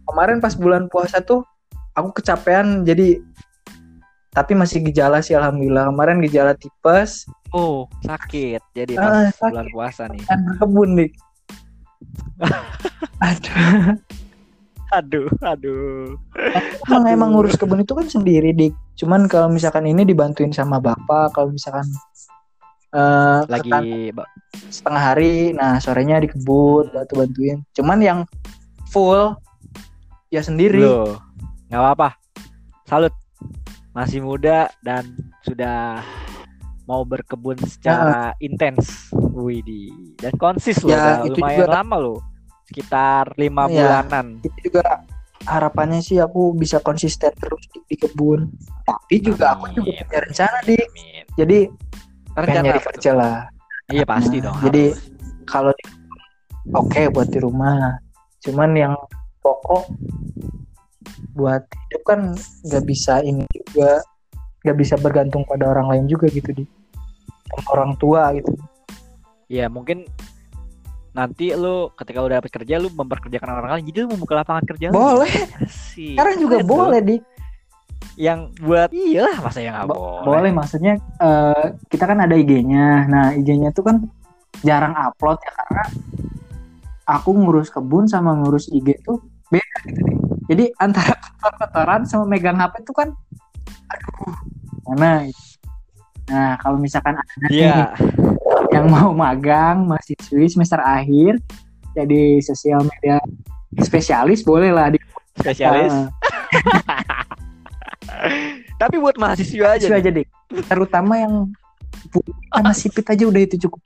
[0.02, 1.46] kemarin pas bulan puasa tuh
[1.94, 3.22] aku kecapean jadi
[4.32, 5.92] tapi masih gejala sih alhamdulillah.
[5.92, 8.64] Kemarin gejala tipes Oh sakit.
[8.72, 9.52] Jadi Ah, pas sakit.
[9.52, 10.22] bulan puasa nih.
[10.24, 11.10] dan berkebun nih.
[13.22, 13.94] Aduh.
[14.92, 16.20] Aduh, aduh.
[16.84, 18.76] Emang emang ngurus kebun itu kan sendiri dik.
[19.00, 21.88] Cuman kalau misalkan ini dibantuin sama bapak, kalau misalkan
[22.92, 24.12] eh Lagi
[24.68, 27.64] setengah hari, nah sorenya di kebun bantu bantuin.
[27.72, 28.18] Cuman yang
[28.92, 29.32] full
[30.28, 30.84] ya sendiri.
[31.72, 32.08] Nggak apa-apa.
[32.84, 33.21] Salut.
[33.92, 35.04] Masih muda dan
[35.40, 36.00] sudah
[36.84, 39.12] mau berkebun secara intens.
[39.32, 39.92] Widih.
[40.16, 40.92] Dan konsis loh.
[40.92, 42.18] Ya, udah itu lumayan juga- lama loh.
[42.64, 43.72] Sekitar lima Ya.
[44.00, 44.26] bulanan.
[44.40, 45.04] Itu juga
[45.42, 48.48] harapannya sih aku bisa konsisten terus di, di kebun.
[48.82, 50.04] Tapi juga aku juga Amin.
[50.04, 50.56] punya rencana.
[50.62, 51.24] Amin.
[51.34, 51.58] Jadi
[52.32, 52.86] Rencana nyari tuh?
[52.88, 53.36] kerja lah.
[53.88, 54.56] Iya pasti Nah, dong.
[54.62, 55.04] jadi harus.
[55.44, 55.84] kalau di
[56.72, 57.98] oke buat di rumah
[58.40, 58.94] cuman yang
[59.38, 59.84] pokok
[61.32, 62.20] buat hidup kan
[62.62, 64.04] nggak bisa ini juga
[64.62, 66.64] nggak bisa bergantung pada orang lain juga gitu di.
[67.68, 68.52] Orang tua gitu.
[69.48, 70.04] Ya mungkin
[71.12, 73.84] nanti lu ketika udah dapat kerja lu memperkerjakan orang lain.
[73.88, 75.28] Jadi lu membuka lapangan kerja boleh.
[75.60, 76.16] Asik.
[76.16, 77.16] sekarang juga boleh di.
[78.12, 80.24] Yang buat iyalah masa yang nggak Bo- boleh?
[80.28, 83.96] boleh maksudnya eh, kita kan ada IG-nya nah IG-nya tuh kan
[84.60, 85.84] jarang upload ya karena
[87.08, 89.16] aku ngurus kebun sama ngurus IG tuh
[89.48, 90.14] beda gitu Di.
[90.44, 93.08] jadi antara kotor-kotoran sama megang HP tuh kan
[93.88, 94.36] aduh.
[94.86, 95.26] Mana
[96.28, 97.92] nah kalau misalkan ada Iya.
[98.70, 101.36] yang mau magang mahasiswi semester akhir
[101.92, 103.18] jadi sosial media
[103.78, 104.98] spesialis boleh lah di
[105.34, 105.92] spesialis?
[105.92, 106.08] Ah,
[108.80, 110.26] tapi buat mahasiswa aja mahasiswa aja deh.
[110.64, 111.34] Terutama yang
[112.48, 113.80] sama sipit aja udah itu cukup.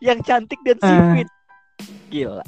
[0.00, 0.88] Yang cantik dan Ah.
[0.88, 1.28] sipit.
[2.08, 2.44] Gila.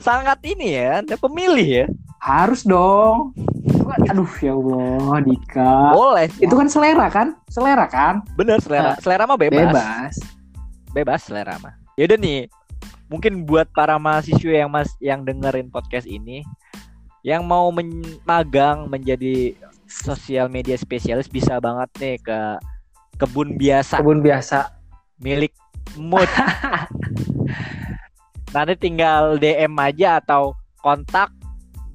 [0.00, 1.86] Sangat ini ya anda pemilih ya
[2.24, 3.36] harus dong.
[4.08, 5.92] Aduh ya Allah Dika.
[5.92, 6.32] Boleh.
[6.40, 7.36] Itu kan selera kan?
[7.52, 8.24] Selera kan?
[8.40, 8.96] Bener selera.
[9.04, 9.68] Selera mah bebas.
[9.68, 10.14] bebas.
[10.96, 11.76] Bebas selera mah.
[12.00, 12.48] Yaudah nih
[13.12, 16.40] mungkin buat para mahasiswa yang mas yang dengerin podcast ini
[17.20, 19.52] yang mau men- magang menjadi
[19.84, 22.40] sosial media spesialis bisa banget nih ke
[23.20, 24.00] kebun biasa.
[24.00, 24.72] Kebun biasa.
[25.20, 25.52] Milik
[26.00, 26.26] mood
[28.54, 31.33] nanti tinggal DM aja atau kontak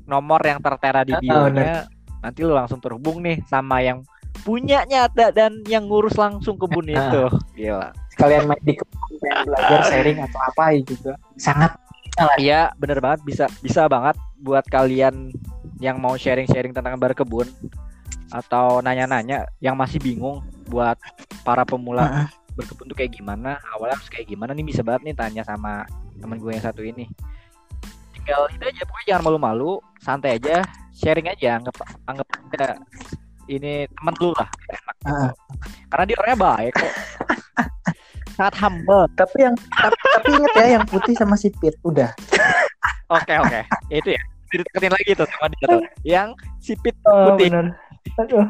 [0.10, 1.86] nomor yang tertera di Ah, bio-nya
[2.20, 4.02] nanti lu langsung terhubung nih sama yang
[4.42, 6.98] punyanya da- dan yang ngurus langsung kebun Ah.
[7.00, 7.24] itu
[7.56, 9.10] gila sekalian main di kebun
[9.46, 11.72] belajar sharing atau apa juga sangat
[12.36, 15.32] Iya, bener banget bisa bisa banget buat kalian
[15.80, 17.48] yang mau sharing-sharing tentang berkebun
[18.30, 21.00] atau nanya-nanya yang masih bingung buat
[21.42, 22.28] para pemula Heeh.
[22.54, 26.36] berkebun tuh kayak gimana, awalnya harus kayak gimana nih bisa banget nih tanya sama temen
[26.38, 27.08] gue yang satu ini.
[28.30, 30.62] Tinggal itu aja pokoknya jangan malu-malu, santai aja,
[30.94, 32.78] sharing aja, anggap anggap aja
[33.50, 34.46] ini temen lu lah.
[34.70, 35.34] enak.
[35.90, 36.94] Karena dia orangnya baik kok.
[38.38, 39.10] Sangat humble.
[39.18, 42.14] tapi yang tapi, tapi inget ya yang putih sama sipit udah
[43.10, 44.22] Oke oke, Ya itu ya.
[44.54, 45.82] Dideketin lagi tuh sama dia tuh.
[46.06, 46.30] Yang
[46.62, 47.50] sipit Oh, putih.
[47.50, 47.74] bener.
[48.22, 48.46] Aduh.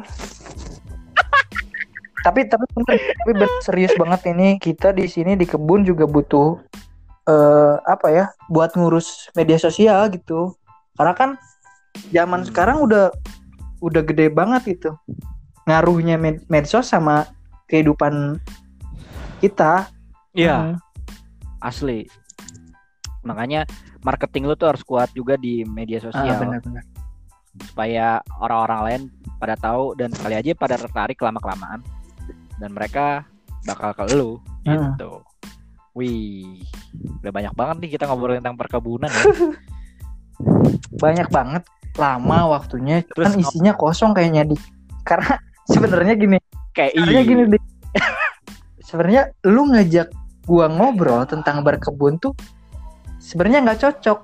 [2.20, 6.60] tapi tapi bener, tapi bener, serius banget ini kita di sini di kebun juga butuh
[7.22, 10.56] eh apa ya buat ngurus media sosial gitu
[10.94, 11.30] karena kan
[12.10, 13.10] zaman sekarang udah
[13.80, 14.90] udah gede banget itu
[15.64, 17.28] ngaruhnya med- medsos sama
[17.66, 18.40] kehidupan
[19.38, 19.88] kita
[20.30, 20.76] Iya, Hmm.
[21.58, 22.06] asli.
[23.26, 23.66] Makanya
[24.00, 26.86] marketing lu tuh harus kuat juga di media Ah, sosial benar-benar
[27.60, 29.02] supaya orang-orang lain
[29.36, 31.82] pada tahu dan kali aja pada tertarik lama kelamaan
[32.56, 33.26] dan mereka
[33.66, 34.94] bakal ke lu Hmm.
[34.94, 35.18] gitu.
[35.98, 36.62] Wih,
[37.22, 39.24] udah banyak banget nih kita ngobrolin tentang perkebunan ya.
[41.04, 41.62] banyak banget
[41.98, 44.56] lama waktunya Terus kan isinya kosong kayaknya di
[45.04, 45.36] karena
[45.72, 46.36] sebenarnya gini
[46.72, 47.28] Kayak sebenarnya iya.
[47.28, 47.62] gini Dik.
[48.86, 50.08] sebenarnya lu ngajak
[50.46, 52.32] gua ngobrol tentang berkebun tuh
[53.18, 54.18] sebenarnya nggak cocok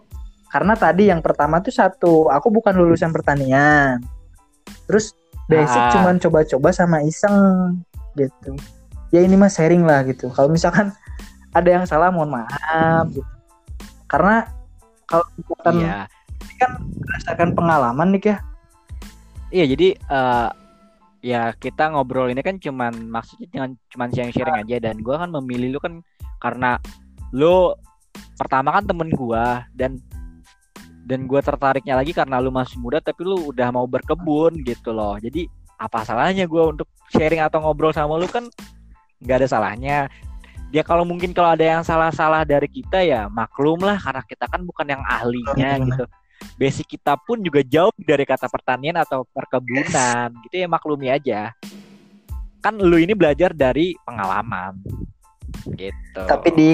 [0.49, 4.01] karena tadi yang pertama tuh satu aku bukan lulusan pertanian
[4.87, 5.13] terus
[5.51, 5.91] basic Ah.
[5.93, 7.79] cuman coba-coba sama iseng
[8.17, 8.55] gitu
[9.15, 10.91] ya ini mah sharing lah gitu kalau misalkan
[11.57, 13.25] ada yang salah mohon maaf gitu.
[14.05, 14.45] Karena
[15.09, 16.05] kalau misalkan Iya.
[17.01, 18.37] berdasarkan pengalaman nih ya.
[19.51, 20.49] Iya, jadi eh,
[21.25, 24.77] ya kita ngobrol ini kan cuman maksudnya dengan cuman sharing-sharing aja.
[24.83, 26.05] Dan gua kan memilih lu kan
[26.43, 26.77] karena
[27.33, 27.73] lu
[28.37, 29.97] pertama kan temen gua dan
[31.07, 35.17] dan gua tertariknya lagi karena lu masih muda tapi lu udah mau berkebun gitu loh.
[35.17, 35.47] Jadi
[35.77, 38.49] apa salahnya gua untuk sharing atau ngobrol sama lu kan
[39.23, 39.97] nggak ada salahnya
[40.71, 44.61] dia kalau mungkin kalau ada yang salah-salah dari kita ya maklum lah karena kita kan
[44.67, 45.87] bukan yang ahlinya Benar.
[45.87, 46.05] gitu
[46.61, 51.55] basic kita pun juga jauh dari kata pertanian atau perkebunan gitu ya maklumi aja
[52.61, 54.75] kan lu ini belajar dari pengalaman
[55.79, 56.71] gitu Tapi di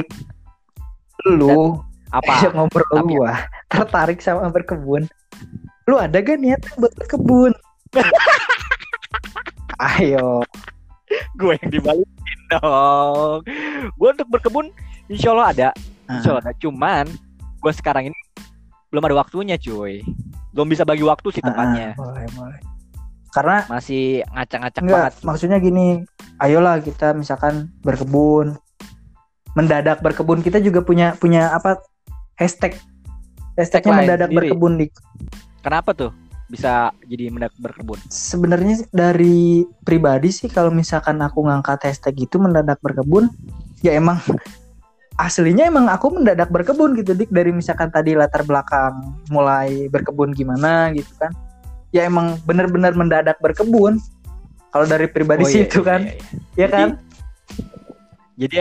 [1.29, 1.77] lu
[2.11, 3.33] apa yang ngobrol Tapi- gua
[3.73, 5.09] tertarik sama berkebun.
[5.89, 7.53] Lu ada gak niat buat berkebun?
[9.81, 10.45] Ayo.
[11.37, 12.22] gue yang dibalikin
[12.59, 13.39] dong.
[13.97, 14.67] Gue untuk berkebun
[15.09, 15.69] insya Allah ada.
[16.09, 16.53] Insya Allah ada.
[16.61, 17.07] Cuman
[17.63, 18.19] gue sekarang ini
[18.93, 20.05] belum ada waktunya cuy.
[20.53, 21.97] Belum bisa bagi waktu sih tepatnya.
[21.97, 22.61] Ah, boleh, boleh.
[23.33, 25.13] Karena masih ngacak-ngacak banget.
[25.25, 26.05] maksudnya gini,
[26.37, 28.61] ayolah kita misalkan berkebun.
[29.57, 31.81] Mendadak berkebun kita juga punya punya apa?
[32.37, 32.77] Hashtag.
[33.57, 34.53] Hashtagnya mendadak sendiri.
[34.53, 34.87] berkebun di
[35.65, 36.22] kenapa tuh
[36.53, 37.97] bisa jadi mendak berkebun?
[38.13, 43.33] Sebenarnya dari pribadi sih kalau misalkan aku ngangkat hashtag itu mendadak berkebun
[43.81, 44.21] ya emang
[45.25, 47.33] aslinya emang aku mendadak berkebun gitu dik.
[47.33, 51.33] Dari misalkan tadi latar belakang mulai berkebun gimana gitu kan
[51.89, 53.97] ya emang bener-bener mendadak berkebun.
[54.73, 56.01] Kalau dari pribadi Oh, sih iya, itu iya, kan.
[56.01, 56.61] iya, iya.
[56.61, 56.89] ya kan?
[58.41, 58.57] Jadi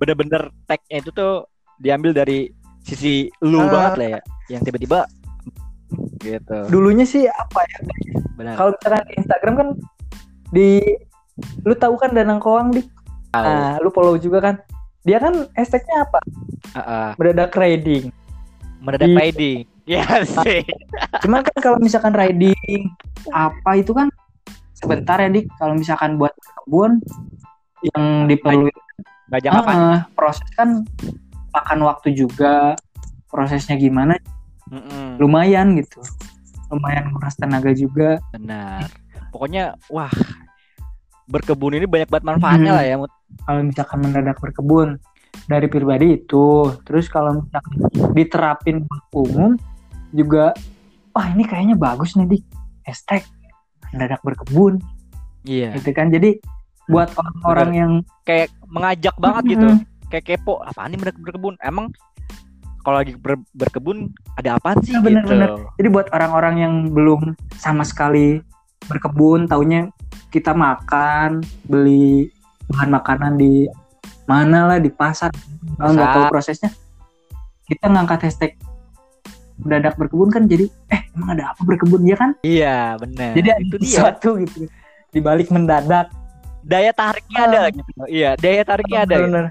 [0.00, 1.44] bener-bener tagnya itu tuh
[1.76, 2.48] diambil dari
[2.80, 3.68] sisi lu Ah.
[3.68, 4.20] banget lah ya
[4.56, 5.04] yang tiba-tiba
[6.20, 6.58] gitu.
[6.68, 7.78] Dulunya sih apa ya?
[8.36, 8.54] Benar.
[8.56, 9.68] Kalau misalkan di Instagram kan
[10.50, 10.68] di
[11.64, 12.86] lu tahu kan Danang Koang dik?
[13.30, 13.46] Tahu.
[13.46, 14.54] nah lu follow juga kan?
[15.06, 16.18] Dia kan hashtagnya apa?
[16.76, 17.08] Heeh.
[17.16, 18.04] mendadak riding.
[18.80, 19.60] Mendadak Di- riding.
[19.90, 20.62] Ya sih.
[21.26, 22.86] Cuma kan kalau misalkan riding
[23.34, 24.06] apa itu kan?
[24.78, 25.50] Sebentar ya dik.
[25.58, 27.02] Kalau misalkan buat kebun
[27.90, 28.70] yang diperlukan
[29.30, 30.86] nggak jangan apa Ah, proses kan
[31.50, 32.78] makan waktu juga.
[33.26, 34.14] Prosesnya gimana?
[34.70, 35.18] Mm-mm.
[35.18, 36.00] Lumayan gitu.
[36.70, 38.22] Lumayan nguras tenaga juga.
[38.30, 38.86] benar
[39.30, 40.10] pokoknya wah
[41.30, 42.78] berkebun ini banyak banget manfaatnya Hmm.
[42.78, 42.94] lah ya.
[43.46, 44.98] Kalau misalkan mendadak berkebun
[45.46, 46.74] dari pribadi itu.
[46.82, 47.74] Terus kalau misalkan
[48.14, 48.82] diterapin
[49.14, 49.54] umum
[50.10, 50.50] juga
[51.14, 52.42] wah ini kayaknya bagus nih dik.
[52.82, 53.22] Hashtag
[53.94, 54.82] mendadak berkebun
[55.46, 56.10] iya gitu kan.
[56.10, 56.42] Jadi
[56.90, 57.92] buat orang-orang yang
[58.26, 59.68] kayak mengajak banget gitu
[60.10, 61.94] kayak kepo apaan nih mendadak berkebun emang
[62.80, 65.50] kalau lagi ber- berkebun ada apaan sih Nah, bener, gitu bener.
[65.76, 67.20] Jadi buat orang-orang yang belum
[67.54, 68.40] sama sekali
[68.84, 69.92] berkebun, taunya
[70.28, 72.32] kita makan, beli
[72.66, 73.66] bahan makanan di
[74.24, 75.28] mana lah di pasar,
[75.74, 76.70] kalau nggak tahu prosesnya,
[77.64, 78.52] kita ngangkat hashtag
[79.58, 82.32] mendadak berkebun kan jadi eh emang ada apa berkebun ya kan?
[82.40, 84.64] iya benar jadi itu dia sesuatu gitu
[85.06, 86.08] di balik mendadak.
[86.62, 87.46] daya tariknya Ah.
[87.46, 89.24] ada gitu iya daya tariknya ada gitu.
[89.26, 89.44] Bener.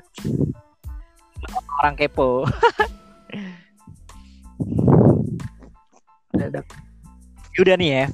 [1.75, 2.29] orang kepo
[6.29, 6.65] Mendadak.
[7.55, 8.05] udah nih ya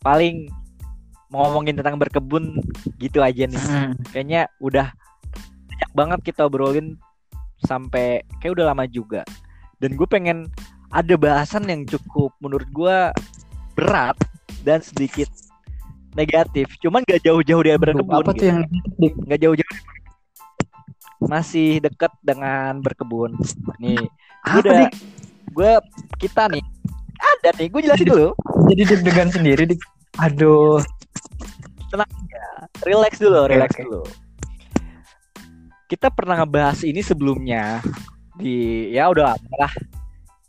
[0.00, 0.50] paling
[1.28, 2.58] mau ngomongin tentang berkebun
[2.98, 3.92] gitu aja nih Mm.
[4.10, 4.90] kayaknya udah
[5.64, 6.98] banyak banget kita obrolin
[7.60, 9.22] sampai kayak udah lama juga
[9.78, 10.50] dan gue pengen
[10.90, 12.96] ada bahasan yang cukup menurut gue
[13.72, 14.18] berat
[14.60, 15.30] dan sedikit
[16.12, 18.44] negatif cuman gak jauh-jauh dari berkebun Apa tuh gitu.
[18.44, 18.60] yang
[18.98, 19.14] dik?
[19.22, 19.76] nggak jauh-jauh
[21.22, 23.38] masih dekat dengan berkebun
[23.78, 24.02] nih
[24.42, 24.92] Apa udah dik?
[25.52, 25.70] Gue
[26.16, 26.64] kita nih
[27.20, 28.28] ada nih gue jelasin dulu
[28.72, 29.80] Jadi deg-degan sendiri dik.
[30.22, 30.80] Aduh.
[32.88, 33.82] relax dulu relax oke.
[33.84, 34.02] dulu
[35.92, 37.84] kita pernah ngebahas ini sebelumnya
[38.40, 39.72] di ya udah lama lah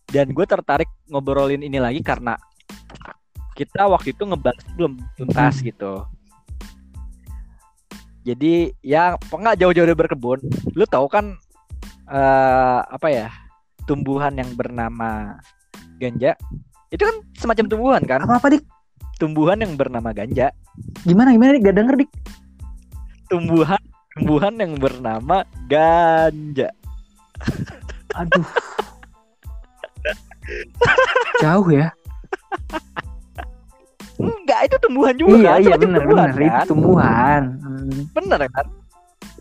[0.07, 2.39] dan gue tertarik ngobrolin ini lagi karena
[3.59, 5.65] kita waktu itu ngebahas belum tuntas Hmm.
[5.67, 5.93] gitu
[8.23, 10.39] jadi ya nggak jauh-jauh dari berkebun
[10.79, 11.35] lu tahu kan
[12.07, 13.27] eh, apa ya
[13.85, 15.37] tumbuhan yang bernama
[15.97, 16.33] ganja
[16.89, 18.63] itu kan semacam tumbuhan kan Apa apa dik?
[19.17, 20.49] tumbuhan yang bernama ganja
[21.05, 21.63] Gimana gimana dik?
[21.63, 22.11] Gak denger dik.
[23.29, 23.81] tumbuhan
[24.13, 26.69] tumbuhan yang bernama ganja.
[28.13, 28.45] Aduh.
[31.41, 31.89] Jauh ya.
[34.21, 35.61] Enggak, itu tumbuhan juga iya kan?
[35.65, 37.41] iya benar tumbuhan, benar itu tumbuhan.
[38.13, 38.67] Bener kan?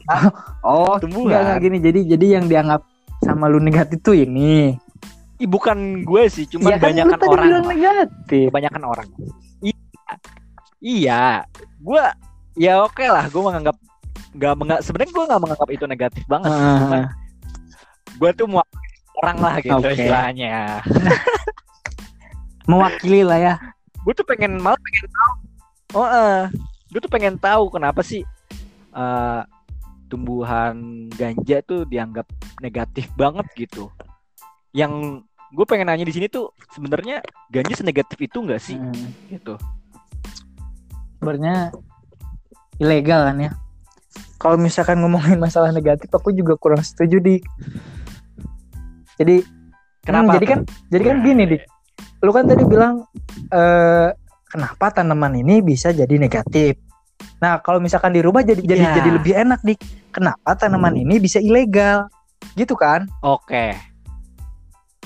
[0.66, 1.30] Oh Tumbuhan.
[1.30, 2.82] enggak, enggak gini jadi jadi yang dianggap
[3.22, 4.74] sama lu negatif tuh ini.
[5.38, 7.46] Ih, bukan gue sih, cuma Iya kan lu orang.
[7.46, 8.46] bilang negatif.
[8.50, 9.08] Kebanyakan orang.
[9.58, 9.78] Iya.
[10.82, 11.22] Iya,
[11.78, 12.02] gue
[12.58, 13.76] ya oke lah, gue menganggap
[14.32, 16.50] nggak menga sebenarnya gue nggak menganggap itu negatif banget.
[16.50, 17.08] Cuman Ah,
[18.18, 18.62] gue tuh mau
[19.22, 19.94] orang lah gitu Oke.
[19.94, 20.82] istilahnya.
[22.70, 23.54] mewakili lah ya.
[24.02, 25.32] Gue tuh pengen malah pengen tahu.
[25.92, 26.42] Oh, eh,
[26.90, 28.24] gue tuh pengen tahu kenapa sih
[28.96, 29.44] uh,
[30.12, 32.28] tumbuhan ganja tuh dianggap
[32.60, 33.88] negatif banget gitu.
[34.76, 35.24] Yang
[35.56, 38.76] gue pengen nanya di sini tuh sebenarnya ganja senegatif itu enggak sih?
[38.76, 38.92] Hmm.
[39.32, 39.56] Gitu.
[41.16, 41.72] Sebenarnya
[42.76, 43.50] ilegal kan ya.
[44.36, 47.40] Kalau misalkan ngomongin masalah negatif, aku juga kurang setuju di.
[49.16, 49.40] Jadi
[50.04, 50.34] kenapa?
[50.34, 50.60] Hmm, jadi kan,
[50.92, 51.62] jadi kan gini dik.
[52.20, 53.06] Lu kan tadi bilang
[53.48, 54.08] eh,
[54.50, 56.76] kenapa tanaman ini bisa jadi negatif?
[57.42, 58.94] Nah, kalau misalkan dirubah jadi jadi yeah.
[58.96, 59.80] jadi lebih enak dik.
[60.12, 62.06] Kenapa tanaman ini bisa ilegal?
[62.54, 63.08] Gitu kan?
[63.24, 63.48] Oke.
[63.48, 63.70] Okay.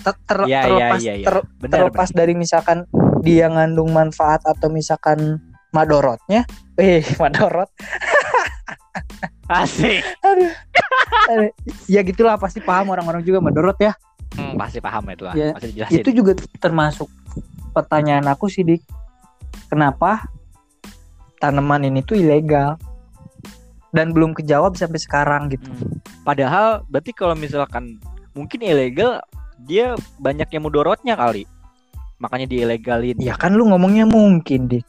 [0.02, 1.26] Ter, ter, yeah, terlepas yeah, yeah, yeah.
[1.26, 2.18] Ter, benar, terlepas benar.
[2.20, 2.78] dari misalkan
[3.24, 5.40] dia ngandung manfaat atau misalkan
[5.70, 6.44] madorotnya.
[6.76, 7.70] Eh, madorot.
[9.46, 10.02] Asik.
[10.26, 10.50] aduh,
[11.30, 11.50] aduh.
[11.86, 13.94] ya gitulah pasti paham orang-orang juga madorot ya.
[14.34, 15.34] Hmm, pasti paham itu lah.
[15.38, 15.54] Ya,
[15.86, 17.06] itu juga termasuk
[17.70, 18.82] pertanyaan aku sih dik.
[19.70, 20.26] Kenapa
[21.40, 22.80] tanaman ini tuh ilegal
[23.96, 25.68] dan belum kejawab sampai sekarang gitu.
[25.72, 26.00] Hmm.
[26.20, 27.96] Padahal berarti kalau misalkan
[28.36, 29.24] mungkin ilegal
[29.64, 31.48] dia banyak yang mudorotnya kali.
[32.20, 33.16] Makanya diilegalin.
[33.20, 34.84] Ya kan lu ngomongnya mungkin, Dik.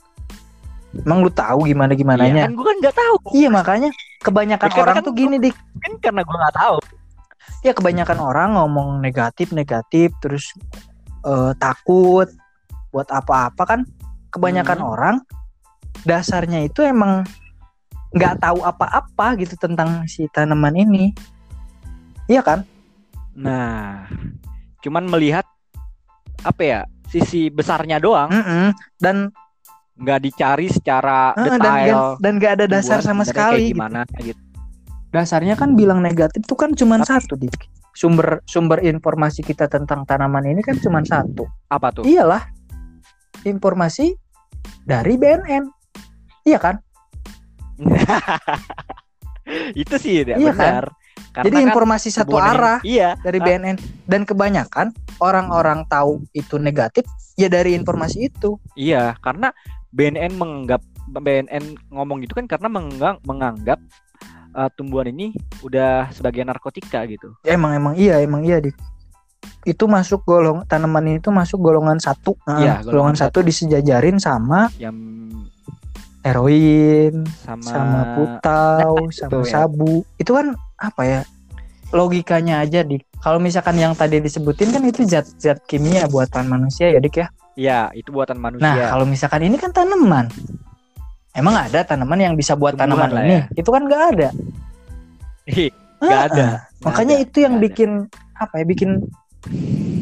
[1.04, 2.32] Emang lu tahu gimana gimananya?
[2.32, 3.16] Iya kan gue kan nggak tahu.
[3.36, 3.90] Iya makanya
[4.24, 5.56] kebanyakan ya, orang kan tuh gini, Dik.
[5.84, 6.78] Kan karena gue nggak tahu.
[7.64, 10.52] Ya kebanyakan orang ngomong negatif negatif terus
[11.28, 12.28] uh, takut
[12.92, 13.80] buat apa-apa kan
[14.32, 14.88] kebanyakan hmm.
[14.88, 15.16] orang
[16.04, 17.26] dasarnya itu emang
[18.14, 21.12] nggak tahu apa-apa gitu tentang si tanaman ini.
[22.28, 22.64] Iya kan?
[23.36, 24.08] Nah
[24.84, 25.44] cuman melihat
[26.46, 28.30] apa ya sisi besarnya doang.
[28.32, 28.68] Mm -mm.
[29.02, 29.32] dan
[29.98, 33.82] nggak dicari secara uh, detail dan nggak ada dasar sama sekali gitu.
[33.82, 34.38] gimana gitu.
[35.10, 37.66] dasarnya kan bilang negatif tuh kan cuma satu dik.
[37.98, 41.50] Sumber sumber informasi kita tentang tanaman ini kan cuma satu.
[41.74, 42.06] Apa tuh?
[42.06, 42.46] Iyalah
[43.42, 44.14] informasi
[44.86, 45.77] dari BNN
[46.48, 46.76] Iya kan?
[49.84, 50.88] itu sih ya, iya benar.
[50.88, 51.06] Kan?
[51.36, 53.14] Karena Jadi kan informasi satu arah iya.
[53.22, 53.78] dari BNN
[54.10, 54.90] dan kebanyakan
[55.22, 57.06] orang-orang tahu itu negatif
[57.38, 58.58] ya dari informasi itu.
[58.74, 59.54] Iya, karena
[59.94, 63.80] BNN menganggap BNN ngomong gitu kan karena menganggap, menganggap
[64.58, 67.34] uh, tumbuhan ini udah sebagai narkotika gitu.
[67.46, 68.74] Ya, emang emang iya emang iya di
[69.68, 72.34] itu masuk golong tanaman ini tuh masuk golongan satu.
[72.48, 74.96] Iya, golongan, golongan satu, satu disejajarin sama yang
[76.28, 79.48] heroin sama, sama putau nah, sama ya.
[79.48, 80.04] sabu.
[80.20, 81.20] Itu kan apa ya
[81.96, 87.00] logikanya aja di kalau misalkan yang tadi disebutin kan itu zat-zat kimia buatan manusia ya
[87.00, 87.28] dik ya?
[87.58, 88.68] Iya itu buatan manusia.
[88.68, 90.30] Nah kalau misalkan ini kan tanaman.
[91.34, 93.34] Emang ada tanaman yang bisa buat Tumbuhan tanaman ini?
[93.38, 93.44] ya.
[93.62, 94.30] itu kan nggak ada.
[95.98, 96.48] Nggak ada.
[96.86, 97.26] makanya ada.
[97.26, 98.44] itu yang gak bikin ada.
[98.46, 98.90] apa ya bikin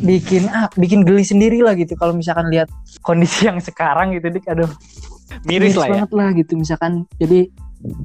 [0.05, 1.95] bikin ah bikin geli sendiri lah gitu.
[1.95, 2.67] Kalau misalkan lihat
[2.99, 4.71] kondisi yang sekarang gitu dik aduh
[5.45, 5.91] miris, miris lah ya.
[5.97, 6.93] banget lah gitu misalkan.
[7.17, 7.49] Jadi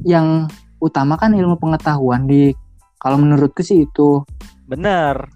[0.04, 0.48] yang
[0.80, 2.52] utama kan ilmu pengetahuan di
[3.00, 4.24] kalau menurutku sih itu.
[4.68, 5.28] Benar.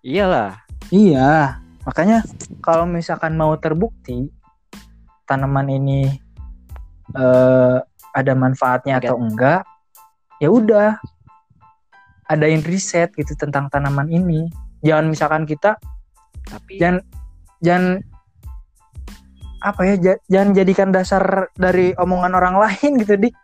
[0.00, 0.64] Iyalah.
[0.88, 1.60] Iya.
[1.84, 2.24] Makanya
[2.60, 4.28] kalau misalkan mau terbukti
[5.24, 6.20] tanaman ini
[7.16, 7.80] uh,
[8.10, 9.64] ada manfaatnya atau enggak
[10.40, 10.96] ya udah.
[12.30, 14.46] Adain riset gitu tentang tanaman ini.
[14.86, 15.74] Jangan misalkan kita
[16.46, 17.02] tapi jangan
[17.60, 18.00] jangan
[19.60, 23.34] apa ya jangan jadikan dasar dari omongan orang lain gitu dik.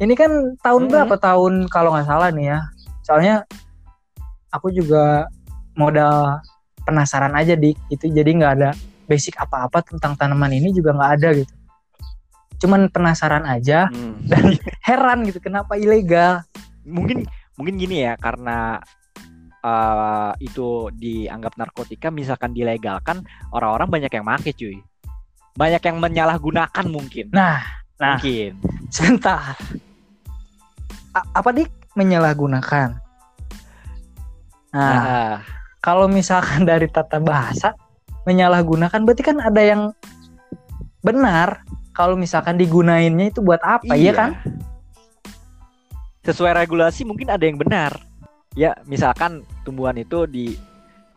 [0.00, 0.92] Ini kan tahun hmm.
[0.92, 2.58] berapa tahun kalau nggak salah nih ya?
[3.06, 3.34] Soalnya
[4.50, 5.30] aku juga
[5.78, 6.42] modal
[6.82, 8.70] penasaran aja dik itu jadi nggak ada
[9.06, 11.54] basic apa-apa tentang tanaman ini juga nggak ada gitu.
[12.60, 14.26] Cuman penasaran aja hmm.
[14.30, 16.42] dan heran gitu kenapa ilegal?
[16.82, 18.80] Mungkin mungkin gini ya karena
[19.64, 24.80] uh, itu dianggap narkotika misalkan dilegalkan orang-orang banyak yang make cuy.
[25.56, 27.32] Banyak yang menyalahgunakan mungkin.
[27.32, 27.60] Nah
[28.00, 28.16] nah.
[28.16, 28.56] Mungkin.
[28.94, 29.54] Sebentar.
[31.14, 31.68] A apa dik?
[31.98, 32.96] Menyalahgunakan?
[34.70, 35.34] Nah, nah.
[35.82, 37.74] kalau misalkan dari tata bahasa
[38.24, 39.82] menyalahgunakan berarti kan ada yang
[41.04, 41.66] benar.
[41.90, 43.92] Kalau misalkan digunainnya itu buat apa?
[43.92, 44.12] Iya, iya.
[44.14, 44.30] kan?
[46.24, 48.09] Sesuai regulasi mungkin ada yang benar
[48.58, 50.58] ya misalkan tumbuhan itu di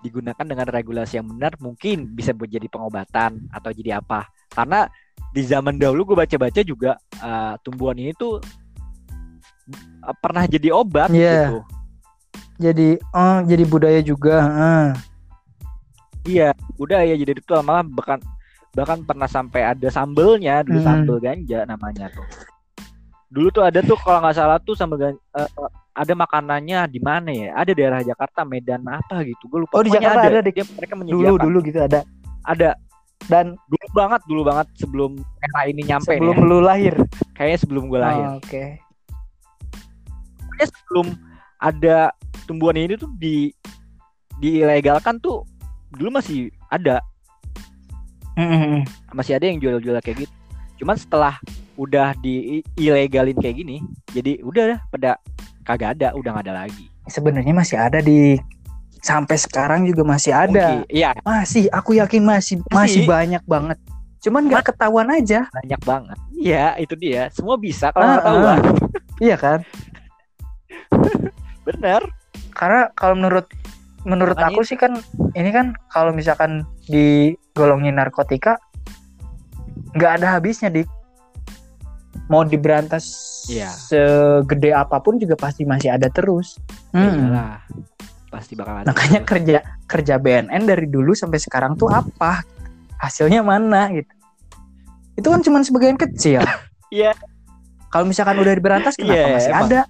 [0.04, 4.86] digunakan dengan regulasi yang benar mungkin bisa buat jadi pengobatan atau jadi apa karena
[5.34, 8.38] di zaman dahulu gue baca-baca juga uh, tumbuhan ini tuh
[10.04, 11.50] uh, pernah jadi obat yeah.
[11.50, 11.60] gitu
[12.62, 14.90] jadi oh jadi budaya juga uh.
[16.28, 18.20] iya budaya jadi itu malah bahkan
[18.76, 20.86] bahkan pernah sampai ada sambelnya dulu hmm.
[20.86, 22.53] sambel ganja namanya tuh
[23.34, 25.50] dulu tuh ada tuh kalau nggak salah tuh ganja, uh,
[25.98, 27.50] ada makanannya di mana ya?
[27.58, 29.50] Ada daerah Jakarta, Medan apa gitu.
[29.50, 29.82] Gue lupa.
[29.82, 31.26] Oh di Jakarta ada, ada dia, mereka menyediakan.
[31.26, 32.02] Dulu dulu gitu ada.
[32.46, 32.78] Ada.
[33.32, 36.50] dan dulu banget dulu banget sebelum era ini nyampe sebelum nih ya.
[36.52, 36.96] lu lahir
[37.40, 38.64] kayaknya sebelum gue lahir Oh, oke
[40.44, 41.08] Kayaknya sebelum
[41.56, 41.98] ada
[42.44, 43.48] tumbuhan ini tuh di
[44.44, 45.48] diilegalkan tuh
[45.96, 47.00] dulu masih ada
[48.36, 48.84] Mm-mm.
[49.16, 50.34] masih ada yang jual-jual kayak gitu
[50.84, 51.40] cuman setelah
[51.74, 53.82] udah di ilegalin kayak gini
[54.14, 55.12] jadi udah dah pada
[55.64, 56.86] kagak ada udah nggak ada lagi.
[57.08, 58.38] Sebenarnya masih ada di
[59.04, 60.84] sampai sekarang juga masih ada.
[60.84, 61.12] Mungkin- iya.
[61.24, 63.04] Masih aku yakin masih masih.
[63.04, 63.04] Masih.
[63.08, 63.78] banyak banget.
[64.24, 65.48] Cuman nggak ketahuan aja.
[65.52, 66.18] banyak banget.
[66.36, 67.28] Iya itu dia.
[67.32, 68.60] Semua bisa kalau nggak tahu ah.
[69.20, 69.60] iya kan?
[71.68, 72.02] Bener
[72.54, 73.48] karena kalau menurut
[74.04, 75.00] menurut Makanya aku sih kan
[75.34, 78.60] ini kan kalau misalkan digolongin narkotika
[79.96, 80.88] nggak ada habisnya dik
[82.26, 83.06] mau diberantas
[83.44, 83.68] Iya.
[83.68, 86.56] segede apa pun juga pasti masih ada terus
[86.90, 87.16] Ya Mm.
[87.20, 87.60] iyalah
[88.30, 92.42] pasti bakal ada makanya kerja kerja BNN dari dulu sampai sekarang tuh apa
[92.98, 94.10] hasilnya mana gitu
[95.14, 96.42] itu kan cuma sebagian kecil
[96.90, 97.12] Iya.
[97.88, 99.68] kalau misalkan udah diberantas kenapa Iya, masih emang.
[99.68, 99.82] ada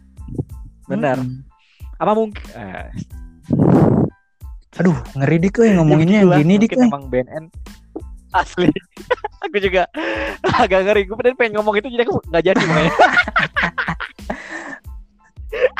[0.86, 1.40] bener Mm.
[1.96, 2.88] apa mungkin eh,
[4.74, 6.88] aduh ngeri dik euy ngomonginnya ya yang begitulah, gini dik euy.
[6.90, 7.46] emang BNN
[8.34, 8.70] asli.
[9.48, 9.88] Aku juga
[10.44, 11.02] agak ngeri.
[11.06, 12.94] Gue pengen, pengen ngomong itu jadi aku nggak jadi makanya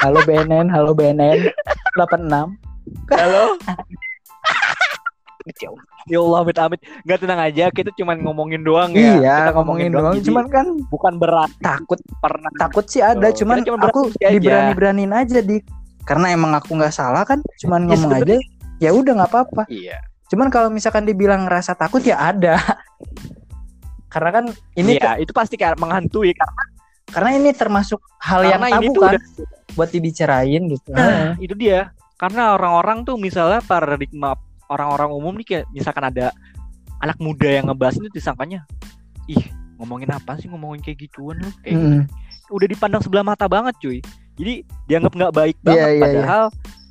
[0.04, 1.50] halo BNN halo BNN
[1.98, 2.54] 86
[3.10, 3.44] halo.
[6.08, 6.80] Ya Allah amit amit.
[7.04, 7.68] Nggak tenang aja.
[7.68, 9.20] Kita cuma ngomongin doang ya.
[9.20, 10.16] Iya kita ngomongin doang.
[10.16, 11.52] jadi cuman kan bukan berat.
[11.60, 12.52] takut pernah.
[12.56, 13.28] takut sih ada.
[13.32, 14.32] Tuh, cuman kita cuma aku berdiskusi aja.
[14.40, 15.64] diberani-beranin aja dik.
[16.08, 18.36] Karena emang aku nggak salah kan cuman Ya, ngomong aja
[18.80, 19.64] ya udah nggak apa-apa.
[19.68, 20.00] Iya
[20.34, 22.58] cuman kalau misalkan dibilang rasa takut ya ada
[24.14, 26.34] karena kan ini iya itu pasti kayak menghantui
[27.14, 29.22] karena ini termasuk hal yang karena ini tabu kan udah
[29.78, 31.94] buat dibicarain gitu Nah, itu dia.
[32.18, 34.38] Karena orang-orang tuh misalnya paradigma
[34.70, 36.34] orang-orang umum nih kayak misalkan ada
[37.04, 38.64] anak muda yang ngebahas ini disangkanya
[39.28, 39.44] ih
[39.78, 42.00] ngomongin apa sih ngomongin kayak gituan lu kayak gitu.
[42.00, 42.04] Mm.
[42.54, 44.00] udah dipandang sebelah mata banget cuy
[44.40, 46.02] jadi dianggap nggak baik Iya, banget iya, iya.
[46.02, 46.44] padahal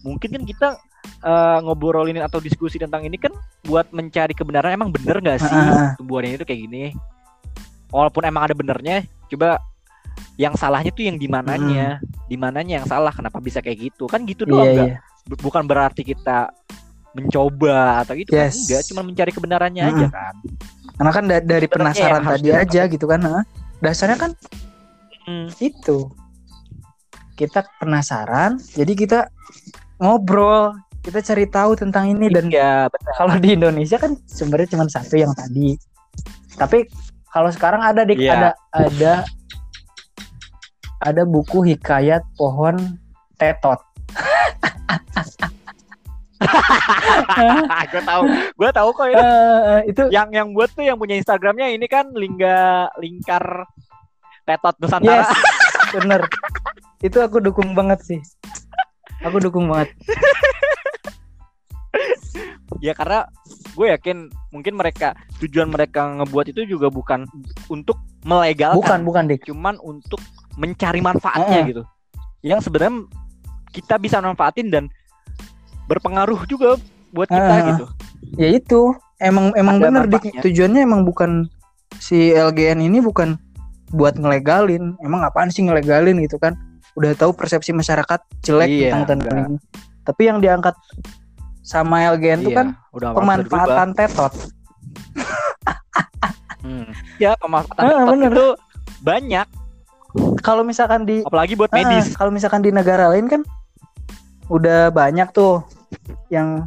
[0.04, 0.68] mungkin kan kita
[1.02, 3.32] eh, ngobrolin atau diskusi tentang ini kan
[3.62, 5.94] buat mencari kebenaran emang bener nggak sih ah.
[5.94, 6.84] tumbuhan ini tuh kayak gini
[7.88, 9.60] walaupun emang ada benernya coba
[10.34, 14.24] yang salahnya tuh yang di mananya di mananya yang salah kenapa bisa kayak gitu kan
[14.24, 16.50] gitu doang iya Bu- bukan berarti kita
[17.12, 18.64] mencoba atau gitu kan Yes.
[18.64, 19.96] enggak cuma mencari kebenarannya Mm-mm.
[20.00, 20.34] aja kan
[20.92, 23.44] karena kan da- dari Sebenarnya penasaran tadi aja gitu kan nah.
[23.78, 24.32] dasarnya kan
[25.22, 25.46] Hmm.
[25.62, 26.10] itu
[27.34, 29.18] kita penasaran jadi kita
[29.96, 32.90] ngobrol kita cari tahu tentang ini dan benar.
[33.18, 35.74] kalau di Indonesia kan sumbernya cuma satu yang tadi.
[36.54, 36.86] Tapi
[37.26, 38.32] kalau sekarang ada dik Iya.
[38.32, 39.14] ada ada
[41.02, 42.78] ada buku hikayat pohon
[43.34, 43.82] tetot.
[47.92, 48.22] Gue tahu.
[48.58, 52.10] Gue tahu kok itu Eh, itu yang yang buat tuh yang punya Instagramnya ini kan
[52.14, 53.66] lingga lingkar
[54.46, 55.26] tetot Nusantara.
[55.26, 55.30] Yes
[55.92, 56.22] bener.
[57.06, 58.20] Itu aku dukung banget sih.
[59.26, 59.90] Aku dukung banget
[62.80, 63.26] ya karena
[63.76, 67.26] gue yakin mungkin mereka tujuan mereka ngebuat itu juga bukan
[67.68, 68.78] untuk melegalkan.
[68.78, 69.42] Bukan bukan dik.
[69.48, 70.22] Cuman untuk
[70.56, 71.70] mencari manfaatnya Heeh.
[71.74, 71.82] gitu.
[72.44, 73.06] Yang sebenarnya
[73.72, 74.84] kita bisa manfaatin dan
[75.88, 76.78] berpengaruh juga
[77.10, 77.68] buat kita Heeh.
[77.74, 77.84] gitu.
[78.38, 78.80] Ya itu.
[79.22, 80.42] Emang emang Ada bener dik.
[80.42, 81.46] tujuannya emang bukan
[82.02, 83.38] si LGN ini bukan
[83.94, 84.98] buat ngelegalin.
[85.04, 86.58] Emang apaan sih ngelegalin gitu kan?
[86.98, 89.56] Udah tahu persepsi masyarakat jelek Iya, tentang tentang ini.
[90.02, 90.74] Tapi yang diangkat
[91.62, 94.32] sama LGN itu Iya, kan udah pemanfaatan tetot.
[96.60, 96.86] Hmm.
[97.18, 98.30] ya pemanfaatan Heeh, tetot bener.
[98.30, 98.46] itu
[99.00, 99.46] banyak
[100.38, 103.42] kalau misalkan di apalagi buat Ah, medis kalau misalkan di negara lain kan
[104.46, 105.66] udah banyak tuh
[106.28, 106.66] yang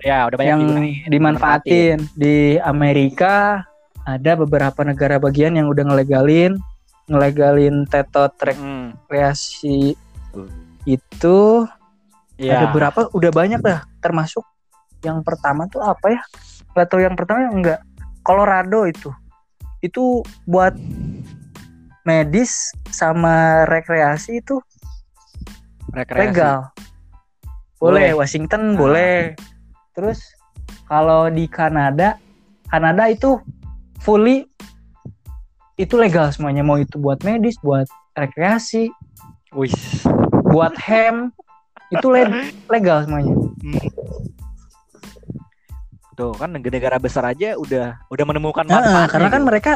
[0.00, 3.62] ya udah banyak yang digunain, dimanfaatin di Amerika
[4.02, 6.58] ada beberapa negara bagian yang udah ngelegalin
[7.06, 9.94] ngelegalin tetot Hmm, rekreasi
[10.30, 10.48] Tuh.
[10.84, 11.38] itu
[12.34, 12.58] ya.
[12.58, 14.42] ada berapa udah banyak dah termasuk
[15.00, 16.22] yang pertama tuh apa ya
[16.76, 17.80] nggak tahu yang pertama enggak
[18.20, 19.10] Colorado itu
[19.80, 20.76] itu buat
[22.04, 24.60] medis sama rekreasi itu
[25.92, 26.20] rekreasi.
[26.20, 26.58] legal
[27.80, 28.18] boleh, Boleh.
[28.20, 28.76] Washington Ah.
[28.76, 29.16] boleh
[29.96, 30.20] terus
[30.84, 32.20] kalau di Kanada
[32.68, 33.40] Kanada itu
[34.04, 34.44] fully
[35.80, 38.92] itu legal semuanya mau itu buat medis buat rekreasi
[39.56, 39.72] Wih.
[40.44, 41.32] buat ham
[41.90, 43.34] itu le- legal semuanya
[46.12, 49.08] Tuh kan negara-negara besar aja udah udah menemukan manfaatnya.
[49.08, 49.48] karena kan gitu.
[49.48, 49.72] mereka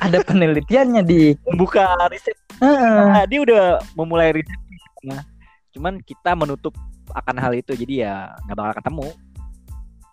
[0.00, 2.36] ada penelitiannya di membuka riset.
[2.56, 4.56] Nah, dia udah memulai riset.
[5.02, 5.20] Nah,
[5.70, 6.72] cuman kita menutup
[7.12, 8.14] akan hal itu jadi ya
[8.46, 9.08] nggak bakal ketemu.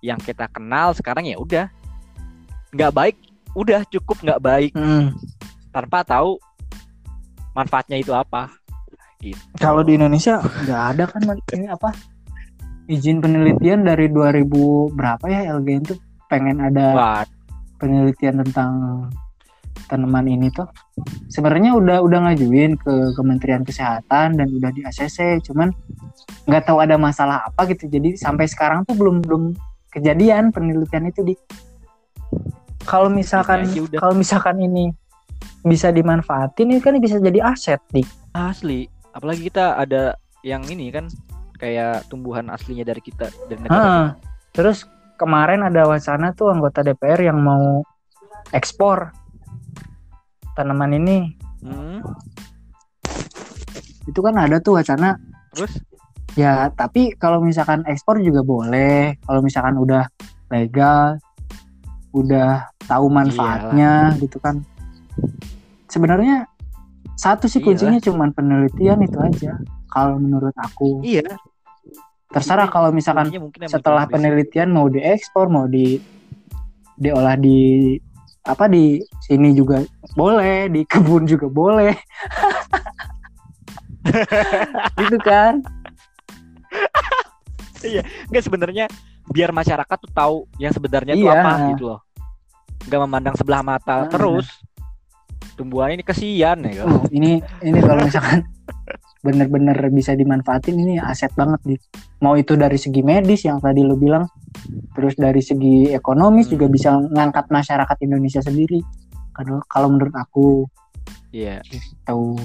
[0.01, 1.65] Yang kita kenal sekarang ya udah
[2.71, 3.15] nggak baik
[3.53, 5.11] udah cukup nggak baik Hmm.
[5.69, 6.35] tanpa tahu
[7.51, 8.47] manfaatnya itu apa
[9.21, 9.39] gitu.
[9.61, 11.21] Kalau di Indonesia nggak ada kan
[11.53, 11.93] ini apa?
[12.89, 15.99] Izin penelitian dari 2000 berapa ya LGN tuh?
[16.27, 17.23] Pengen ada Wah,
[17.77, 18.71] penelitian tentang
[19.87, 20.67] tanaman ini tuh.
[21.31, 25.71] Sebenarnya udah udah ngajuin ke Kementerian Kesehatan dan udah di ACC cuman
[26.47, 27.87] nggak tahu ada masalah apa gitu.
[27.87, 29.55] Jadi sampai sekarang tuh belum belum
[29.91, 31.35] kejadian penelitian itu di
[32.87, 33.67] kalau misalkan
[33.99, 34.89] kalau misalkan ini
[35.61, 38.01] bisa dimanfaatin ini kan bisa jadi aset di
[38.33, 41.07] asli apalagi kita ada yang ini kan
[41.61, 44.07] kayak tumbuhan aslinya dari kita dari negara Ah,
[44.55, 44.89] terus
[45.21, 47.85] kemarin ada wacana tuh anggota DPR yang mau
[48.49, 49.13] ekspor
[50.57, 51.17] tanaman ini.
[51.61, 52.01] Hmm,
[54.09, 55.15] itu kan ada tuh wacana.
[55.53, 55.71] Terus?
[56.35, 59.19] Ya tapi kalau misalkan ekspor juga boleh.
[59.21, 60.09] Kalau misalkan udah
[60.49, 61.21] legal
[62.11, 64.63] udah tahu manfaatnya gitu kan.
[65.87, 66.50] Sebenarnya
[67.21, 67.65] satu sih Iyalah.
[67.69, 69.51] kuncinya cuman penelitian itu aja
[69.87, 71.21] kalau menurut aku iya
[72.27, 73.27] terserah Ini kalau misalkan
[73.67, 75.99] setelah penelitian mau diekspor mau di
[76.97, 77.95] diolah di
[78.41, 81.93] apa di sini juga boleh di kebun juga boleh
[84.97, 85.61] gitu kan
[88.29, 88.85] Enggak sebenarnya
[89.25, 91.33] biar masyarakat tuh tahu yang sebenarnya itu Iya.
[91.35, 91.99] apa gitu loh.
[92.85, 94.07] Enggak memandang sebelah mata Nah.
[94.07, 94.45] terus.
[95.53, 96.83] Tumbuhan ini kesian ya.
[96.83, 98.47] Oh, ini ini kalau misalkan
[99.21, 101.75] bener-bener bisa dimanfaatin ini aset banget di
[102.19, 104.25] mau itu dari segi medis yang tadi lo bilang
[104.97, 106.53] terus dari segi ekonomis Hmm.
[106.57, 108.81] juga bisa ngangkat masyarakat Indonesia sendiri
[109.31, 110.65] kalau kalau menurut aku
[111.29, 111.61] Iya.
[112.03, 112.35] tahu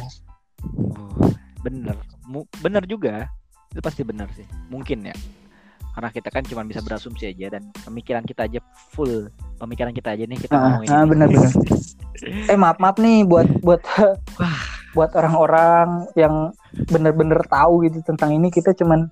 [0.96, 1.30] Oh,
[1.62, 1.94] bener.
[2.58, 3.30] Bener juga.
[3.70, 4.46] Itu pasti bener sih.
[4.66, 5.16] Mungkin ya.
[5.96, 8.60] Karena kita kan cuma bisa berasumsi aja dan pemikiran kita aja
[8.92, 9.32] full.
[9.56, 10.88] Pemikiran kita aja nih kita Ah, ngomongin.
[10.88, 11.08] ah, ini.
[11.08, 11.52] bener-bener.
[12.52, 13.80] eh maaf maaf nih buat buat
[14.92, 16.52] buat orang-orang yang
[16.86, 19.08] bener-bener tahu gitu tentang ini kita cuman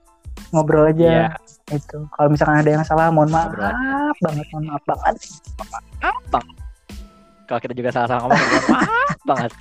[0.50, 1.36] ngobrol aja
[1.68, 3.72] itu kalau misalkan ada yang salah mohon maaf Ngobrol
[4.20, 5.14] banget mohon maaf banget
[6.28, 6.46] Bang.
[7.44, 9.52] Kalau kita juga salah-salah ngomong, mohon maaf banget.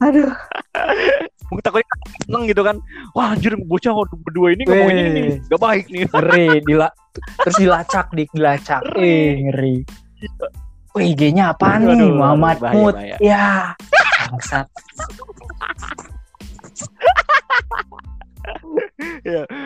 [0.00, 0.32] aduh
[1.48, 1.88] Mungkin takutnya
[2.22, 2.76] seneng gitu kan.
[3.12, 3.92] Wah anjir bocah
[4.22, 5.26] berdua ini ngomongin ini nih.
[5.48, 6.02] Gak baik nih.
[6.06, 6.88] ngeri dila
[7.42, 9.02] terus dilacak dik dilacak Ngeri.
[9.02, 9.76] eh ngeri
[10.94, 11.94] Wih, IG-nya apa nih?
[11.94, 12.94] Aduh, Muhammad bahaya, Mut.
[12.94, 13.16] bahaya.
[13.22, 13.74] Ya.
[14.28, 14.66] Bangsat.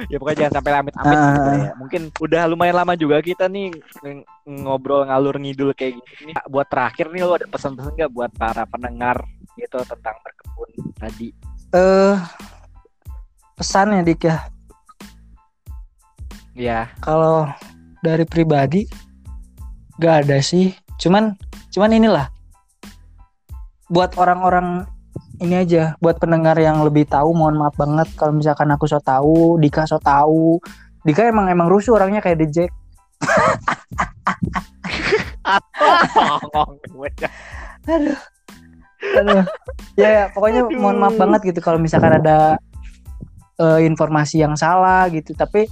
[0.08, 1.30] ya pokoknya jangan sampai amit-amit Ah.
[1.30, 1.70] gitu ya.
[1.76, 3.70] Mungkin udah lumayan lama juga kita nih
[4.02, 4.26] ng-
[4.60, 6.32] ngobrol ngalur ngidul kayak gini.
[6.46, 9.22] Buat terakhir nih lo ada pesan-pesan nggak buat para pendengar
[9.54, 11.28] gitu tentang berkebun tadi?
[11.72, 12.16] Eh
[13.56, 14.36] pesan ya Dik ya.
[16.52, 17.48] Ya, Kalau
[18.04, 18.84] dari pribadi
[19.96, 20.76] gak ada sih.
[21.00, 21.32] Cuman
[21.72, 22.28] cuman inilah.
[23.88, 24.84] Buat orang-orang
[25.40, 29.56] ini aja buat pendengar yang lebih tahu mohon maaf banget kalau misalkan aku so tahu
[29.56, 30.60] Dika so tahu.
[31.08, 32.70] Dika emang emang rusuh orangnya kayak The Jack.
[37.88, 38.31] Aduh
[39.02, 39.44] aduh.
[39.98, 40.78] Ya, ya pokoknya Aduh.
[40.78, 42.56] mohon maaf banget gitu kalau misalkan ada
[43.58, 45.34] eh, informasi yang salah gitu.
[45.34, 45.68] Tapi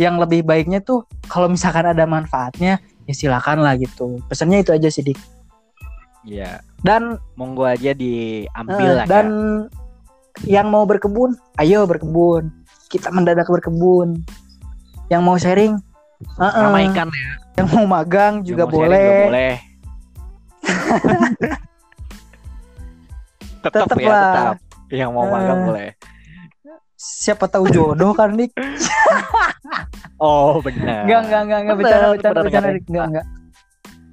[0.00, 4.18] yang lebih baiknya tuh kalau misalkan ada manfaatnya ya silakan lah gitu.
[4.26, 5.18] Pesannya itu aja sih dik.
[6.24, 9.26] Ya dan monggo aja diambil eh, lah dan
[10.36, 10.44] Kak.
[10.44, 12.52] yang mau berkebun ayo berkebun.
[12.92, 14.20] Kita mendadak berkebun.
[15.12, 15.72] Yang mau sharing
[16.40, 17.32] eh, eh, ramaikan ya.
[17.60, 19.08] yang mau magang Yang juga mau boleh.
[19.28, 19.54] boleh.
[23.64, 24.22] tetap, Tetep ya, lah.
[24.22, 24.56] tetap.
[24.90, 25.64] Yang mau magang Eh.
[25.64, 25.88] boleh.
[26.96, 28.48] siapa tahu jodoh kan dik
[30.16, 31.04] Oh, benar.
[31.04, 32.72] Enggak, enggak, enggak, enggak, bercanda, bercanda, bercanda, bener.
[32.72, 32.84] Dik.
[32.86, 33.26] enggak, enggak.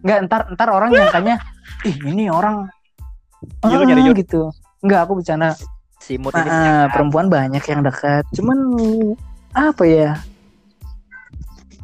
[0.02, 1.36] Enggak, ntar, ntar orang nyangkanya,
[1.84, 2.56] ih ini orang,
[3.62, 4.16] ah, nyari jodoh.
[4.18, 4.42] gitu.
[4.82, 5.56] Enggak, aku bercanda.
[5.98, 8.58] Si Mut Ah, ini ah, perempuan banyak yang dekat, cuman
[9.54, 10.18] apa ya?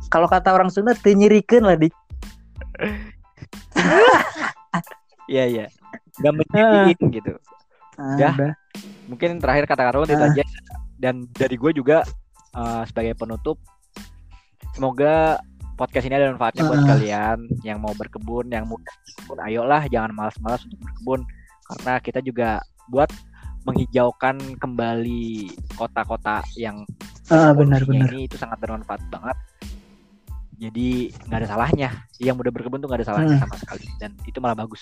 [0.07, 1.93] Kalau kata orang Sunda, tenyirikan lah dik.
[5.27, 5.65] Iya, iya.
[6.17, 7.33] Gak menjadiin gitu.
[7.95, 8.29] Ah, Ya.
[8.33, 8.53] udah.
[9.07, 10.27] Mungkin terakhir kata Karol itu Ah.
[10.27, 10.43] aja.
[10.95, 12.01] Dan dari gue juga
[12.53, 13.61] eh, sebagai penutup,
[14.73, 15.37] semoga
[15.75, 16.87] podcast ini ada manfaatnya buat Ah.
[16.89, 19.37] kalian yang mau berkebun, yang muda berkebun.
[19.39, 21.21] Ayolah, jangan malas-malas untuk berkebun,
[21.67, 22.49] karena kita juga
[22.87, 23.13] buat
[23.61, 25.27] menghijaukan kembali
[25.75, 26.81] kota-kota yang
[27.27, 28.07] Ah, benar, benar.
[28.07, 29.37] ini itu sangat bermanfaat banget.
[30.57, 31.89] Jadi nggak ada salahnya.
[32.17, 33.43] Yang muda berkebun tuh nggak ada salahnya Hmm.
[33.45, 33.85] sama sekali.
[34.01, 34.81] Dan itu malah bagus.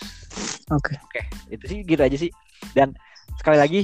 [0.71, 0.95] Oke.
[1.03, 1.21] Oke,
[1.51, 2.31] itu sih gitu aja sih.
[2.71, 2.95] Dan
[3.35, 3.81] sekali lagi,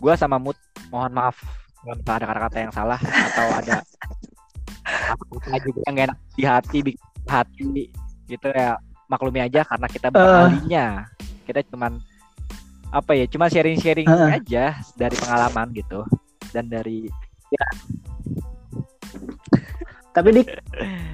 [0.00, 0.56] gua sama Mut
[0.88, 1.36] mohon maaf
[1.78, 3.76] kalau ada kata-kata yang salah atau ada
[5.14, 5.22] apa
[5.64, 7.64] juga yang gak enak di hati, bikin hati.
[8.28, 8.76] gitu ya
[9.08, 11.08] maklumi aja karena kita beralinya
[11.48, 11.96] kita cuman
[12.92, 14.28] apa ya cuma sharing-sharing Uh.
[14.36, 16.04] aja dari pengalaman gitu
[16.52, 17.08] dan dari
[20.18, 20.46] Tapi dik,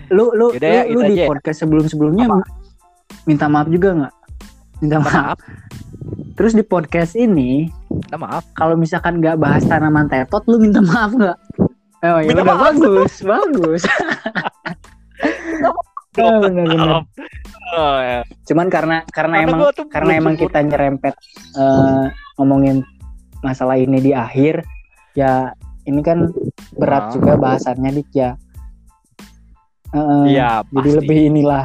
[0.09, 1.27] lu lu Yaudah ya, lu, lu itu di aja.
[1.29, 2.27] podcast sebelum sebelumnya
[3.25, 4.15] minta maaf juga nggak?
[4.81, 5.13] Minta maaf.
[5.13, 5.39] maaf
[6.35, 11.13] Terus di podcast ini, minta maaf kalau misalkan nggak bahas tanaman tetot, lu minta maaf
[11.13, 11.39] nggak?
[12.03, 12.63] Oh, ya Minta udah maaf.
[12.75, 13.83] bagus, bagus.
[16.15, 17.03] Ya, benar, benar.
[17.75, 18.21] Oh, ya.
[18.45, 21.15] Cuman karena karena Karena emang karena emang kita nyerempet
[21.55, 22.05] eh,
[22.37, 22.85] ngomongin
[23.41, 24.63] masalah ini di akhir,
[25.15, 26.29] ya ini kan
[26.75, 27.13] berat Nah.
[27.15, 28.37] juga bahasannya dik ya.
[29.95, 31.65] Eh, iya jadi pasti lebih inilah.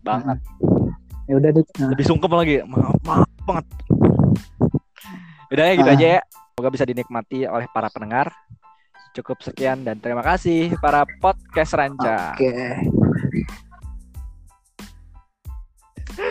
[0.00, 0.38] banget
[1.28, 1.68] Ya udah dik.
[1.76, 3.66] Nah, lebih sungkem lagi maaf maaf banget
[5.48, 5.96] udah ya gitu Ah.
[5.96, 6.20] aja ya
[6.52, 8.32] semoga bisa dinikmati oleh para pendengar
[9.12, 12.48] cukup sekian dan terima kasih para podcast ranca Oke.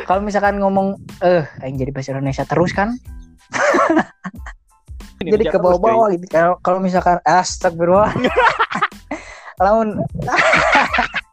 [0.03, 2.91] Kalau misalkan ngomong eh yang jadi bahasa Indonesia terus kan,
[5.23, 6.27] jadi ke bawah-bawah gitu.
[6.27, 8.11] Kalau kalau misalkan astagfirullah.
[9.59, 9.97] lamun